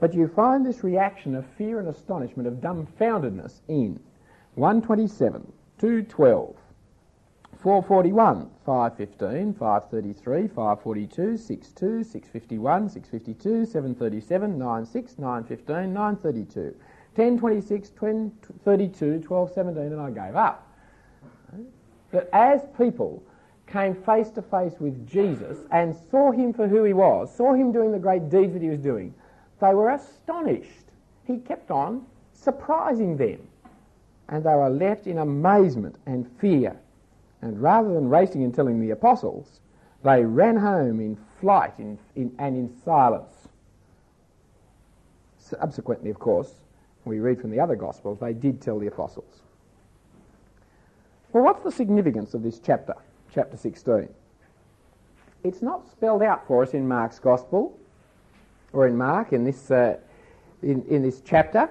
[0.00, 3.98] But you find this reaction of fear and astonishment, of dumbfoundedness in
[4.56, 6.54] 127, 212,
[7.60, 16.74] 441, 515, 533, 542, 62, 651, 652, 737, 96, 915, 932,
[17.14, 18.30] 10, 26, 20,
[18.64, 20.70] 32, 12, 17, and I gave up.
[22.10, 23.22] But as people
[23.66, 27.72] came face to face with Jesus and saw him for who he was, saw him
[27.72, 29.14] doing the great deeds that he was doing,
[29.60, 30.70] they were astonished.
[31.24, 33.48] He kept on surprising them.
[34.28, 36.76] And they were left in amazement and fear
[37.42, 39.60] and rather than racing and telling the apostles,
[40.02, 43.48] they ran home in flight in, in, and in silence.
[45.38, 46.52] Subsequently, of course,
[47.04, 49.42] we read from the other Gospels, they did tell the apostles.
[51.32, 52.94] Well, what's the significance of this chapter,
[53.32, 54.08] chapter 16?
[55.44, 57.78] It's not spelled out for us in Mark's Gospel
[58.72, 59.98] or in Mark in this, uh,
[60.62, 61.70] in, in this chapter.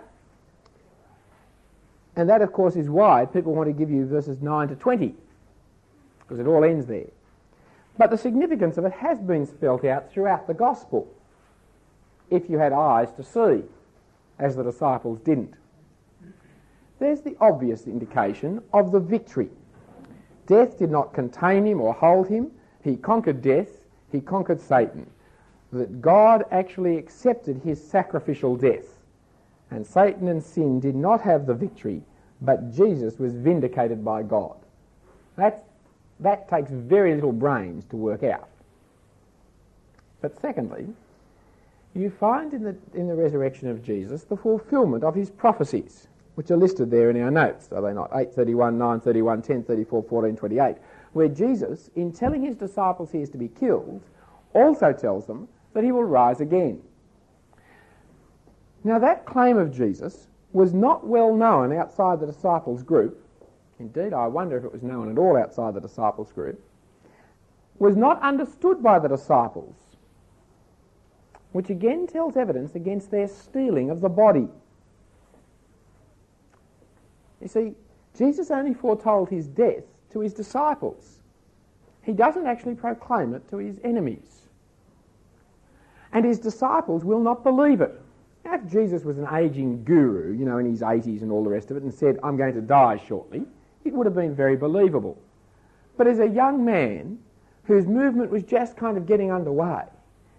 [2.16, 5.16] And that, of course, is why people want to give you verses 9 to 20
[6.28, 7.10] because it all ends there.
[7.98, 11.08] But the significance of it has been spelt out throughout the gospel,
[12.30, 13.64] if you had eyes to see,
[14.40, 15.54] as the disciples didn't.
[17.00, 19.50] There's the obvious indication of the victory.
[20.48, 22.52] Death did not contain him or hold him.
[22.84, 23.70] He conquered death,
[24.12, 25.10] he conquered Satan.
[25.72, 28.86] That God actually accepted his sacrificial death.
[29.72, 32.02] And Satan and sin did not have the victory,
[32.42, 34.56] but Jesus was vindicated by God.
[35.36, 35.60] That's
[36.20, 38.50] that takes very little brains to work out.
[40.22, 40.88] But secondly,
[41.94, 46.52] you find in the, in the resurrection of Jesus the fulfillment of his prophecies, which
[46.52, 48.10] are listed there in our notes, are they not?
[48.12, 50.76] 831, 931, 1034, 1428,
[51.14, 54.02] where Jesus, in telling his disciples he is to be killed,
[54.54, 56.82] also tells them that he will rise again.
[58.84, 63.25] Now, that claim of Jesus was not well known outside the disciples' group
[63.80, 66.62] indeed I wonder if it was known at all outside the disciples' group,
[67.78, 69.76] was not understood by the disciples,
[71.52, 74.48] which again tells evidence against their stealing of the body.
[77.42, 77.76] You see,
[78.18, 81.20] Jesus only foretold his death to his disciples.
[82.04, 84.48] he doesn't actually proclaim it to his enemies.
[86.14, 88.00] And his disciples will not believe it.
[88.46, 91.50] Now, if Jesus was an aging guru, you know, in his 80s and all the
[91.50, 93.44] rest of it, and said, I'm going to die shortly,
[93.86, 95.22] it would have been very believable.
[95.98, 97.20] But as a young man
[97.64, 99.84] whose movement was just kind of getting underway,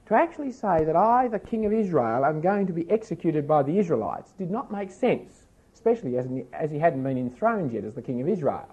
[0.07, 3.63] to actually say that I, the king of Israel, am going to be executed by
[3.63, 7.95] the Israelites did not make sense, especially as, as he hadn't been enthroned yet as
[7.95, 8.69] the king of Israel.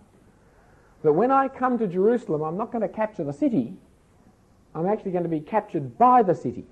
[1.01, 3.73] That when I come to Jerusalem, I'm not going to capture the city,
[4.75, 6.65] I'm actually going to be captured by the city.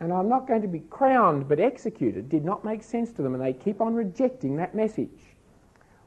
[0.00, 3.34] And I'm not going to be crowned but executed did not make sense to them,
[3.34, 5.33] and they keep on rejecting that message.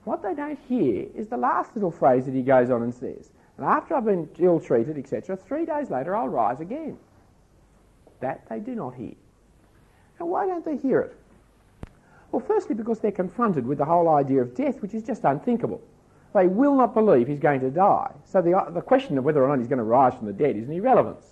[0.07, 3.29] What they don't hear is the last little phrase that he goes on and says,
[3.57, 6.97] and after I've been ill treated, etc., three days later I'll rise again.
[8.21, 9.15] That they do not hear.
[10.17, 11.17] Now, why don't they hear it?
[12.31, 15.81] Well, firstly, because they're confronted with the whole idea of death, which is just unthinkable.
[16.33, 18.13] They will not believe he's going to die.
[18.23, 20.55] So the, the question of whether or not he's going to rise from the dead
[20.55, 21.25] is an irrelevance.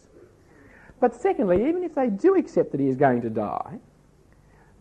[1.00, 3.80] But secondly, even if they do accept that he is going to die,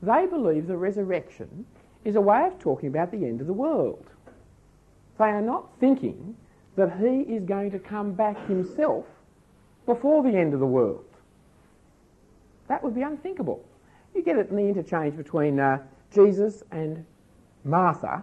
[0.03, 1.65] they believe the resurrection
[2.05, 4.05] is a way of talking about the end of the world.
[5.19, 6.37] They are not thinking
[6.77, 9.07] that he is going to come back himself
[9.87, 11.05] before the end of the world.
[12.69, 13.65] That would be unthinkable.
[14.15, 15.79] You get it in the interchange between uh,
[16.13, 17.05] Jesus and
[17.65, 18.23] Martha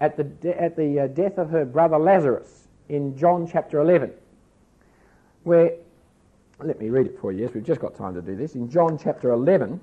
[0.00, 4.12] at the, de- at the uh, death of her brother Lazarus in John chapter 11,
[5.44, 5.72] where,
[6.60, 8.54] let me read it for you, yes, we've just got time to do this.
[8.54, 9.80] In John chapter 11,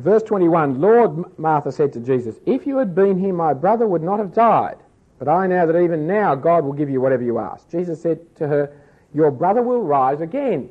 [0.00, 4.02] Verse 21 Lord, Martha said to Jesus, If you had been here, my brother would
[4.02, 4.76] not have died.
[5.18, 7.68] But I know that even now God will give you whatever you ask.
[7.70, 8.72] Jesus said to her,
[9.12, 10.70] Your brother will rise again.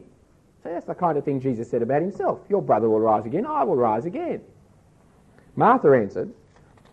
[0.64, 2.40] So that's the kind of thing Jesus said about himself.
[2.50, 4.42] Your brother will rise again, I will rise again.
[5.56, 6.34] Martha answered,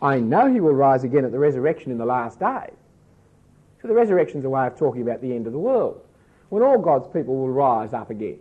[0.02, 2.70] I know he will rise again at the resurrection in the last day.
[3.80, 6.02] So the resurrection is a way of talking about the end of the world,
[6.50, 8.38] when all God's people will rise up again.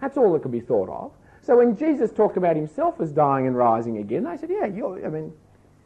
[0.00, 1.12] That's all that can be thought of.
[1.48, 5.08] So when Jesus talked about himself as dying and rising again, they said, yeah, I
[5.08, 5.32] mean,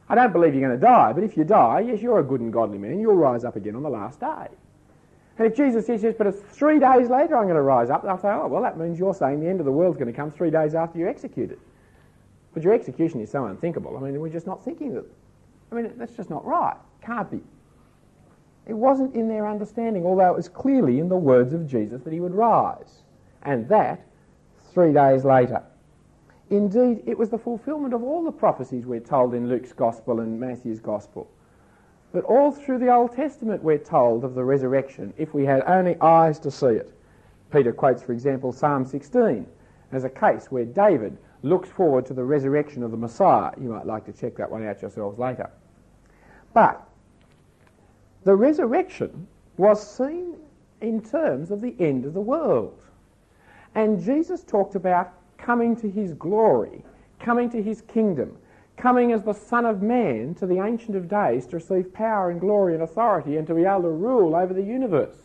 [0.08, 2.40] I don't believe you're going to die, but if you die, yes, you're a good
[2.40, 2.98] and godly man.
[2.98, 4.48] You'll rise up again on the last day.
[5.38, 8.18] And if Jesus says, but it's three days later I'm going to rise up, they'll
[8.18, 10.32] say, oh, well, that means you're saying the end of the world's going to come
[10.32, 11.60] three days after you're executed.
[12.54, 13.96] But your execution is so unthinkable.
[13.96, 15.04] I mean, we're just not thinking that.
[15.70, 16.76] I mean, that's just not right.
[17.02, 17.40] Can't be.
[18.66, 22.12] It wasn't in their understanding, although it was clearly in the words of Jesus that
[22.12, 23.04] he would rise.
[23.44, 24.08] And that
[24.72, 25.62] three days later.
[26.50, 30.38] Indeed, it was the fulfillment of all the prophecies we're told in Luke's Gospel and
[30.38, 31.30] Matthew's Gospel.
[32.12, 35.96] But all through the Old Testament we're told of the resurrection if we had only
[36.00, 36.92] eyes to see it.
[37.50, 39.46] Peter quotes, for example, Psalm 16
[39.92, 43.52] as a case where David looks forward to the resurrection of the Messiah.
[43.60, 45.50] You might like to check that one out yourselves later.
[46.54, 46.86] But
[48.24, 50.36] the resurrection was seen
[50.80, 52.82] in terms of the end of the world.
[53.74, 56.84] And Jesus talked about coming to his glory,
[57.20, 58.36] coming to his kingdom,
[58.76, 62.40] coming as the Son of Man to the Ancient of Days to receive power and
[62.40, 65.16] glory and authority and to be able to rule over the universe.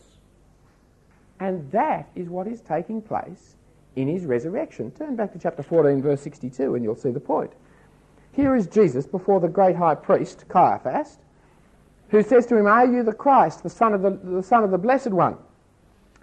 [1.40, 3.56] And that is what is taking place
[3.96, 4.90] in his resurrection.
[4.92, 7.52] Turn back to chapter 14, verse 62, and you'll see the point.
[8.32, 11.18] Here is Jesus before the great high priest, Caiaphas,
[12.10, 14.70] who says to him, Are you the Christ, the Son of the, the, son of
[14.70, 15.36] the Blessed One?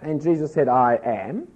[0.00, 1.48] And Jesus said, I am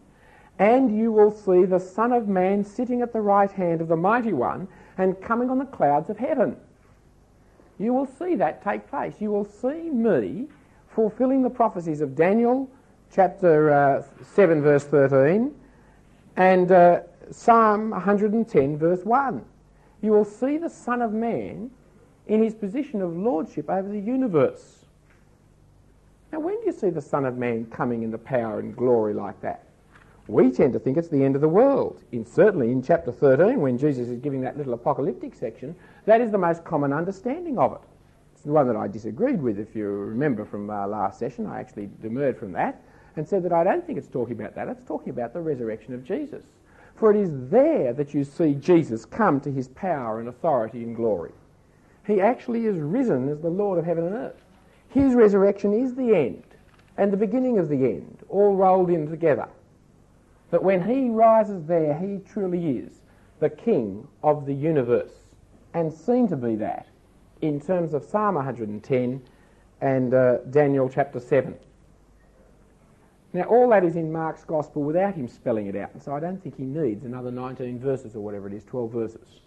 [0.61, 3.97] and you will see the Son of Man sitting at the right hand of the
[3.97, 6.55] Mighty One and coming on the clouds of heaven.
[7.79, 9.15] You will see that take place.
[9.21, 10.49] You will see me
[10.87, 12.71] fulfilling the prophecies of Daniel
[13.11, 14.03] chapter uh,
[14.35, 15.51] 7, verse 13,
[16.37, 17.01] and uh,
[17.31, 19.43] Psalm 110, verse 1.
[20.03, 21.71] You will see the Son of Man
[22.27, 24.85] in his position of lordship over the universe.
[26.31, 29.15] Now, when do you see the Son of Man coming in the power and glory
[29.15, 29.65] like that?
[30.27, 32.03] We tend to think it's the end of the world.
[32.13, 36.31] In, certainly in chapter 13, when Jesus is giving that little apocalyptic section, that is
[36.31, 37.81] the most common understanding of it.
[38.33, 41.47] It's the one that I disagreed with, if you remember from our last session.
[41.47, 42.83] I actually demurred from that
[43.17, 44.69] and said that I don't think it's talking about that.
[44.69, 46.45] It's talking about the resurrection of Jesus.
[46.95, 50.95] For it is there that you see Jesus come to his power and authority and
[50.95, 51.33] glory.
[52.07, 54.43] He actually is risen as the Lord of heaven and earth.
[54.89, 56.45] His resurrection is the end
[56.97, 59.49] and the beginning of the end, all rolled in together
[60.51, 63.01] that when he rises there, he truly is
[63.39, 65.13] the king of the universe,
[65.75, 66.87] and seen to be that
[67.41, 69.23] in terms of Psalm 110
[69.81, 71.55] and uh, Daniel chapter 7.
[73.33, 76.21] Now, all that is in Mark's Gospel without him spelling it out, and so I
[76.21, 79.41] don't think he needs another 19 verses or whatever it is, 12 verses.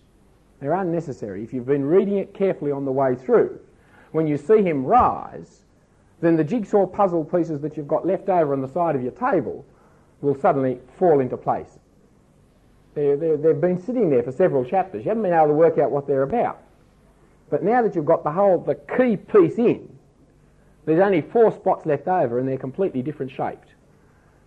[0.59, 1.43] They're unnecessary.
[1.43, 3.59] If you've been reading it carefully on the way through,
[4.13, 5.63] when you see him rise,
[6.21, 9.11] then the jigsaw puzzle pieces that you've got left over on the side of your
[9.11, 9.65] table
[10.23, 11.79] will suddenly fall into place.
[12.95, 15.03] they they've been sitting there for several chapters.
[15.03, 16.63] You haven't been able to work out what they're about.
[17.49, 19.87] But now that you've got the whole, the key piece in,
[20.85, 23.69] there's only four spots left over and they're completely different shaped.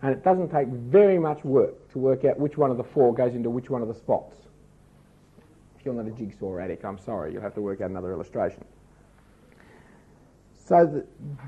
[0.03, 3.14] And it doesn't take very much work to work out which one of the four
[3.14, 4.37] goes into which one of the spots.
[5.79, 8.64] If you're not a jigsaw addict, I'm sorry, you'll have to work out another illustration.
[10.57, 11.05] So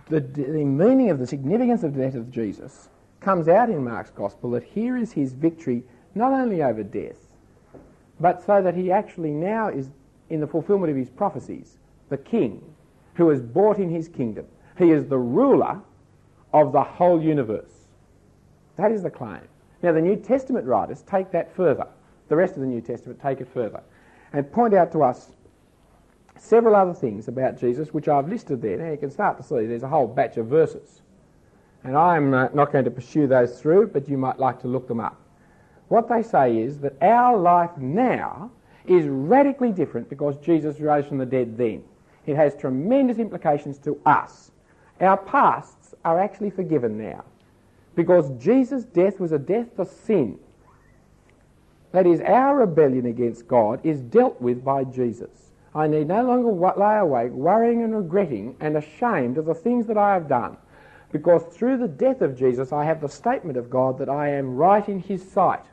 [0.09, 2.89] the, the, the meaning of the significance of the death of Jesus
[3.20, 5.82] comes out in Mark's gospel that here is his victory
[6.14, 7.16] not only over death,
[8.20, 9.90] but so that he actually now is,
[10.30, 12.62] in the fulfillment of his prophecies, the king
[13.14, 14.46] who has bought in his kingdom.
[14.78, 15.80] He is the ruler
[16.52, 17.88] of the whole universe.
[18.76, 19.42] That is the claim.
[19.82, 21.86] Now, the New Testament writers take that further.
[22.28, 23.82] The rest of the New Testament take it further
[24.32, 25.32] and point out to us
[26.36, 28.76] several other things about Jesus, which I've listed there.
[28.76, 31.02] Now, you can start to see there's a whole batch of verses.
[31.85, 34.89] And I'm uh, not going to pursue those through, but you might like to look
[34.89, 35.20] them up.
[35.89, 38.51] What they say is that our life now
[38.87, 41.83] is radically different because Jesus rose from the dead then.
[42.26, 44.51] It has tremendous implications to us.
[45.01, 47.24] Our pasts are actually forgiven now
[47.95, 50.39] because Jesus' death was a death for sin.
[51.93, 55.53] That is, our rebellion against God is dealt with by Jesus.
[55.74, 59.97] I need no longer lie awake worrying and regretting and ashamed of the things that
[59.97, 60.57] I have done
[61.12, 64.56] because through the death of Jesus I have the statement of God that I am
[64.56, 65.64] right in his sight.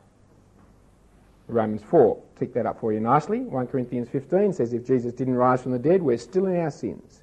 [1.48, 3.42] Romans 4, tick that up for you nicely.
[3.42, 6.72] 1 Corinthians 15 says if Jesus didn't rise from the dead, we're still in our
[6.72, 7.22] sins.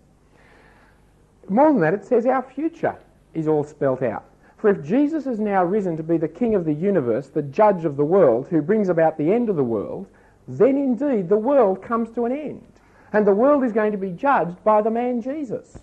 [1.49, 2.97] More than that, it says our future
[3.35, 4.25] is all spelt out.
[4.59, 7.85] For if Jesus is now risen to be the King of the universe, the judge
[7.85, 10.07] of the world, who brings about the end of the world,
[10.47, 12.65] then indeed the world comes to an end.
[13.13, 15.79] And the world is going to be judged by the man Jesus.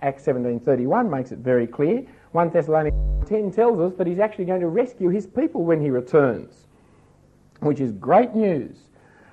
[0.00, 2.04] Acts 17.31 makes it very clear.
[2.32, 5.90] 1 Thessalonians 10 tells us that he's actually going to rescue his people when he
[5.90, 6.66] returns
[7.62, 8.76] which is great news.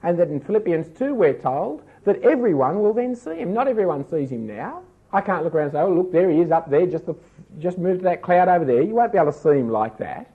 [0.03, 3.53] And that in Philippians 2 we're told that everyone will then see him.
[3.53, 4.83] Not everyone sees him now.
[5.11, 7.15] I can't look around and say, oh, look, there he is up there, just, the,
[7.57, 8.81] just move to that cloud over there.
[8.81, 10.31] You won't be able to see him like that.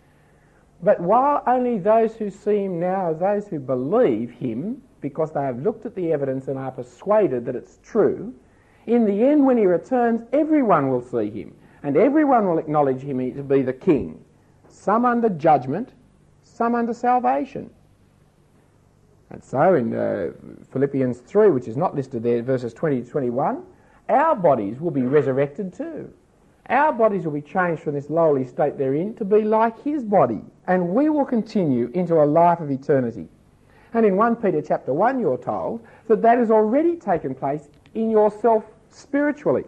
[0.83, 5.43] But while only those who see him now are those who believe him, because they
[5.43, 8.35] have looked at the evidence and are persuaded that it's true,
[8.87, 13.18] in the end, when he returns, everyone will see him, and everyone will acknowledge him
[13.35, 14.22] to be the king,
[14.68, 15.91] some under judgment,
[16.43, 17.70] some under salvation.
[19.30, 20.32] And so in uh,
[20.70, 23.62] Philippians 3, which is not listed there, verses 20 to 21,
[24.09, 26.12] our bodies will be resurrected too.
[26.68, 30.05] Our bodies will be changed from this lowly state they're in to be like his
[30.05, 33.28] body, and we will continue into a life of eternity.
[33.93, 38.11] And in 1 Peter chapter 1, you're told that that has already taken place in
[38.11, 38.64] yourself
[38.95, 39.65] spiritually.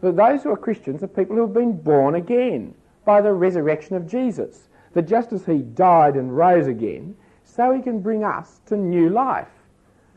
[0.00, 3.96] That those who are Christians are people who have been born again by the resurrection
[3.96, 4.68] of Jesus.
[4.92, 9.08] That just as he died and rose again, so he can bring us to new
[9.08, 9.48] life.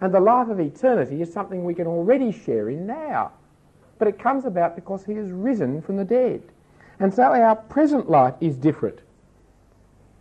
[0.02, 3.32] And the life of eternity is something we can already share in now.
[3.98, 6.44] But it comes about because he has risen from the dead.
[7.00, 9.00] And so our present life is different.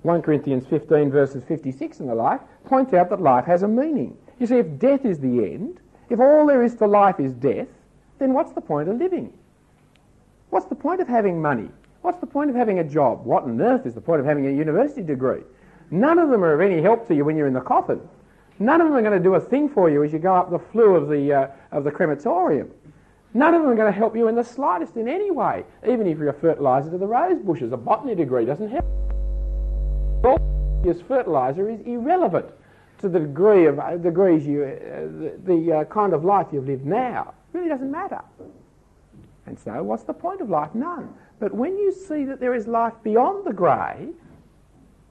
[0.02, 4.16] 1 Corinthians 15 verses 56 and the like points out that life has a meaning.
[4.38, 7.68] You see, if death is the end, if all there is to life is death,
[8.18, 9.32] then what's the point of living?
[10.50, 11.70] What's the point of having money?
[12.02, 13.24] What's the point of having a job?
[13.24, 15.42] What on earth is the point of having a university degree?
[15.90, 18.00] None of them are of any help to you when you're in the coffin.
[18.58, 20.50] None of them are going to do a thing for you as you go up
[20.50, 22.70] the flue of the, uh, of the crematorium.
[23.34, 26.06] None of them are going to help you in the slightest in any way, even
[26.06, 27.72] if you're a fertiliser to the rose bushes.
[27.72, 28.84] A botany degree doesn't help.
[30.24, 30.38] All
[30.82, 32.46] this fertiliser is irrelevant
[33.00, 36.66] to the degree of uh, degrees you, uh, the, the uh, kind of life you've
[36.66, 37.34] lived now.
[37.56, 38.20] Really doesn't matter.
[39.46, 40.74] And so, what's the point of life?
[40.74, 41.08] None.
[41.40, 44.12] But when you see that there is life beyond the grave,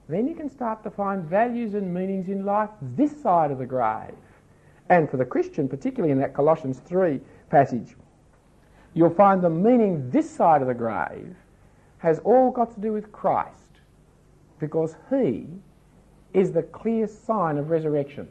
[0.08, 3.66] then you can start to find values and meanings in life this side of the
[3.66, 4.14] grave.
[4.90, 7.20] And for the Christian, particularly in that Colossians 3
[7.50, 7.96] passage,
[8.94, 11.34] you'll find the meaning this side of the grave
[11.98, 13.80] has all got to do with Christ,
[14.60, 15.48] because He
[16.32, 18.28] is the clear sign of resurrection.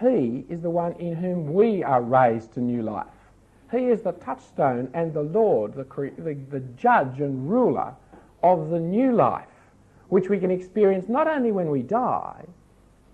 [0.00, 3.13] He is the one in whom we are raised to new life.
[3.74, 5.84] He is the touchstone and the Lord, the,
[6.18, 7.92] the, the judge and ruler
[8.42, 9.48] of the new life
[10.10, 12.44] which we can experience not only when we die,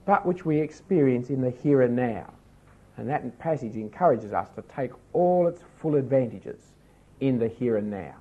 [0.04, 2.30] but which we experience in the here and now.
[2.98, 6.60] And that passage encourages us to take all its full advantages
[7.20, 8.16] in the here and now.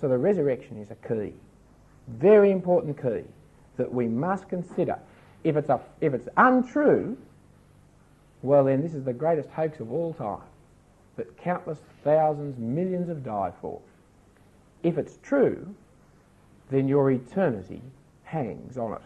[0.00, 1.34] So the resurrection is a key,
[2.08, 3.22] very important key
[3.76, 4.98] that we must consider.
[5.44, 7.16] If it's, a, if it's untrue,
[8.42, 10.47] well then this is the greatest hoax of all time
[11.18, 13.80] that countless thousands, millions have died for.
[14.82, 15.74] If it's true,
[16.70, 17.82] then your eternity
[18.22, 19.02] hangs on it.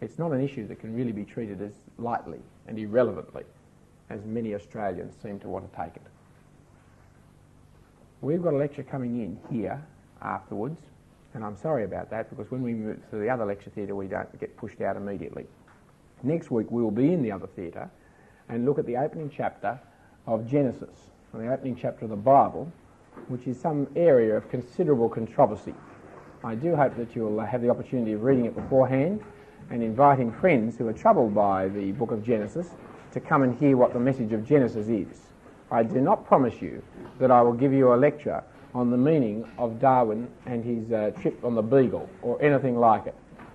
[0.00, 3.44] It's not an issue that can really be treated as lightly and irrelevantly
[4.08, 6.02] as many Australians seem to want to take it.
[8.20, 9.82] We've got a lecture coming in here
[10.22, 10.80] afterwards,
[11.34, 14.06] and I'm sorry about that because when we move to the other lecture theatre, we
[14.06, 15.46] don't get pushed out immediately.
[16.22, 17.90] Next week, we will be in the other theatre
[18.48, 19.78] and look at the opening chapter
[20.26, 22.70] of Genesis, the opening chapter of the Bible,
[23.28, 25.74] which is some area of considerable controversy.
[26.42, 29.22] I do hope that you'll have the opportunity of reading it beforehand
[29.70, 32.70] and inviting friends who are troubled by the book of Genesis
[33.12, 35.32] to come and hear what the message of Genesis is.
[35.70, 36.82] I do not promise you
[37.18, 38.42] that I will give you a lecture
[38.74, 43.06] on the meaning of Darwin and his uh, trip on the Beagle or anything like
[43.06, 43.14] it.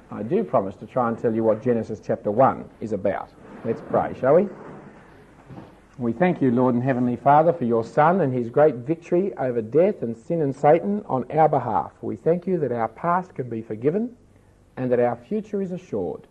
[0.10, 3.30] I do promise to try and tell you what Genesis chapter 1 is about.
[3.64, 4.50] Let's pray, shall we?
[6.02, 9.62] We thank you, Lord and Heavenly Father, for your Son and his great victory over
[9.62, 11.92] death and sin and Satan on our behalf.
[12.02, 14.18] We thank you that our past can be forgiven
[14.78, 16.26] and that our future is assured.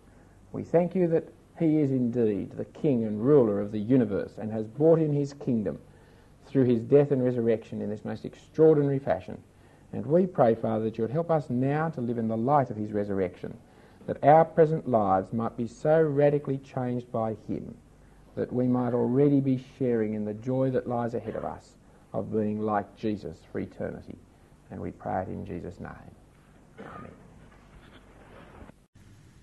[0.51, 4.51] We thank you that he is indeed the King and ruler of the universe and
[4.51, 5.79] has brought in his kingdom
[6.47, 9.41] through his death and resurrection in this most extraordinary fashion.
[9.93, 12.71] And we pray, Father, that you would help us now to live in the light
[12.71, 13.57] of his resurrection,
[14.05, 17.77] that our present lives might be so radically changed by him
[18.35, 21.73] that we might already be sharing in the joy that lies ahead of us
[22.13, 24.17] of being like Jesus for eternity.
[24.69, 25.91] And we pray it in Jesus' name.
[26.79, 27.11] Amen.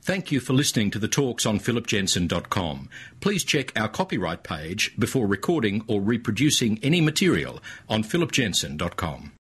[0.02, 2.88] Thank you for listening to the talks on philipjensen.com.
[3.20, 7.60] Please check our copyright page before recording or reproducing any material
[7.90, 9.32] on philipjensen.com.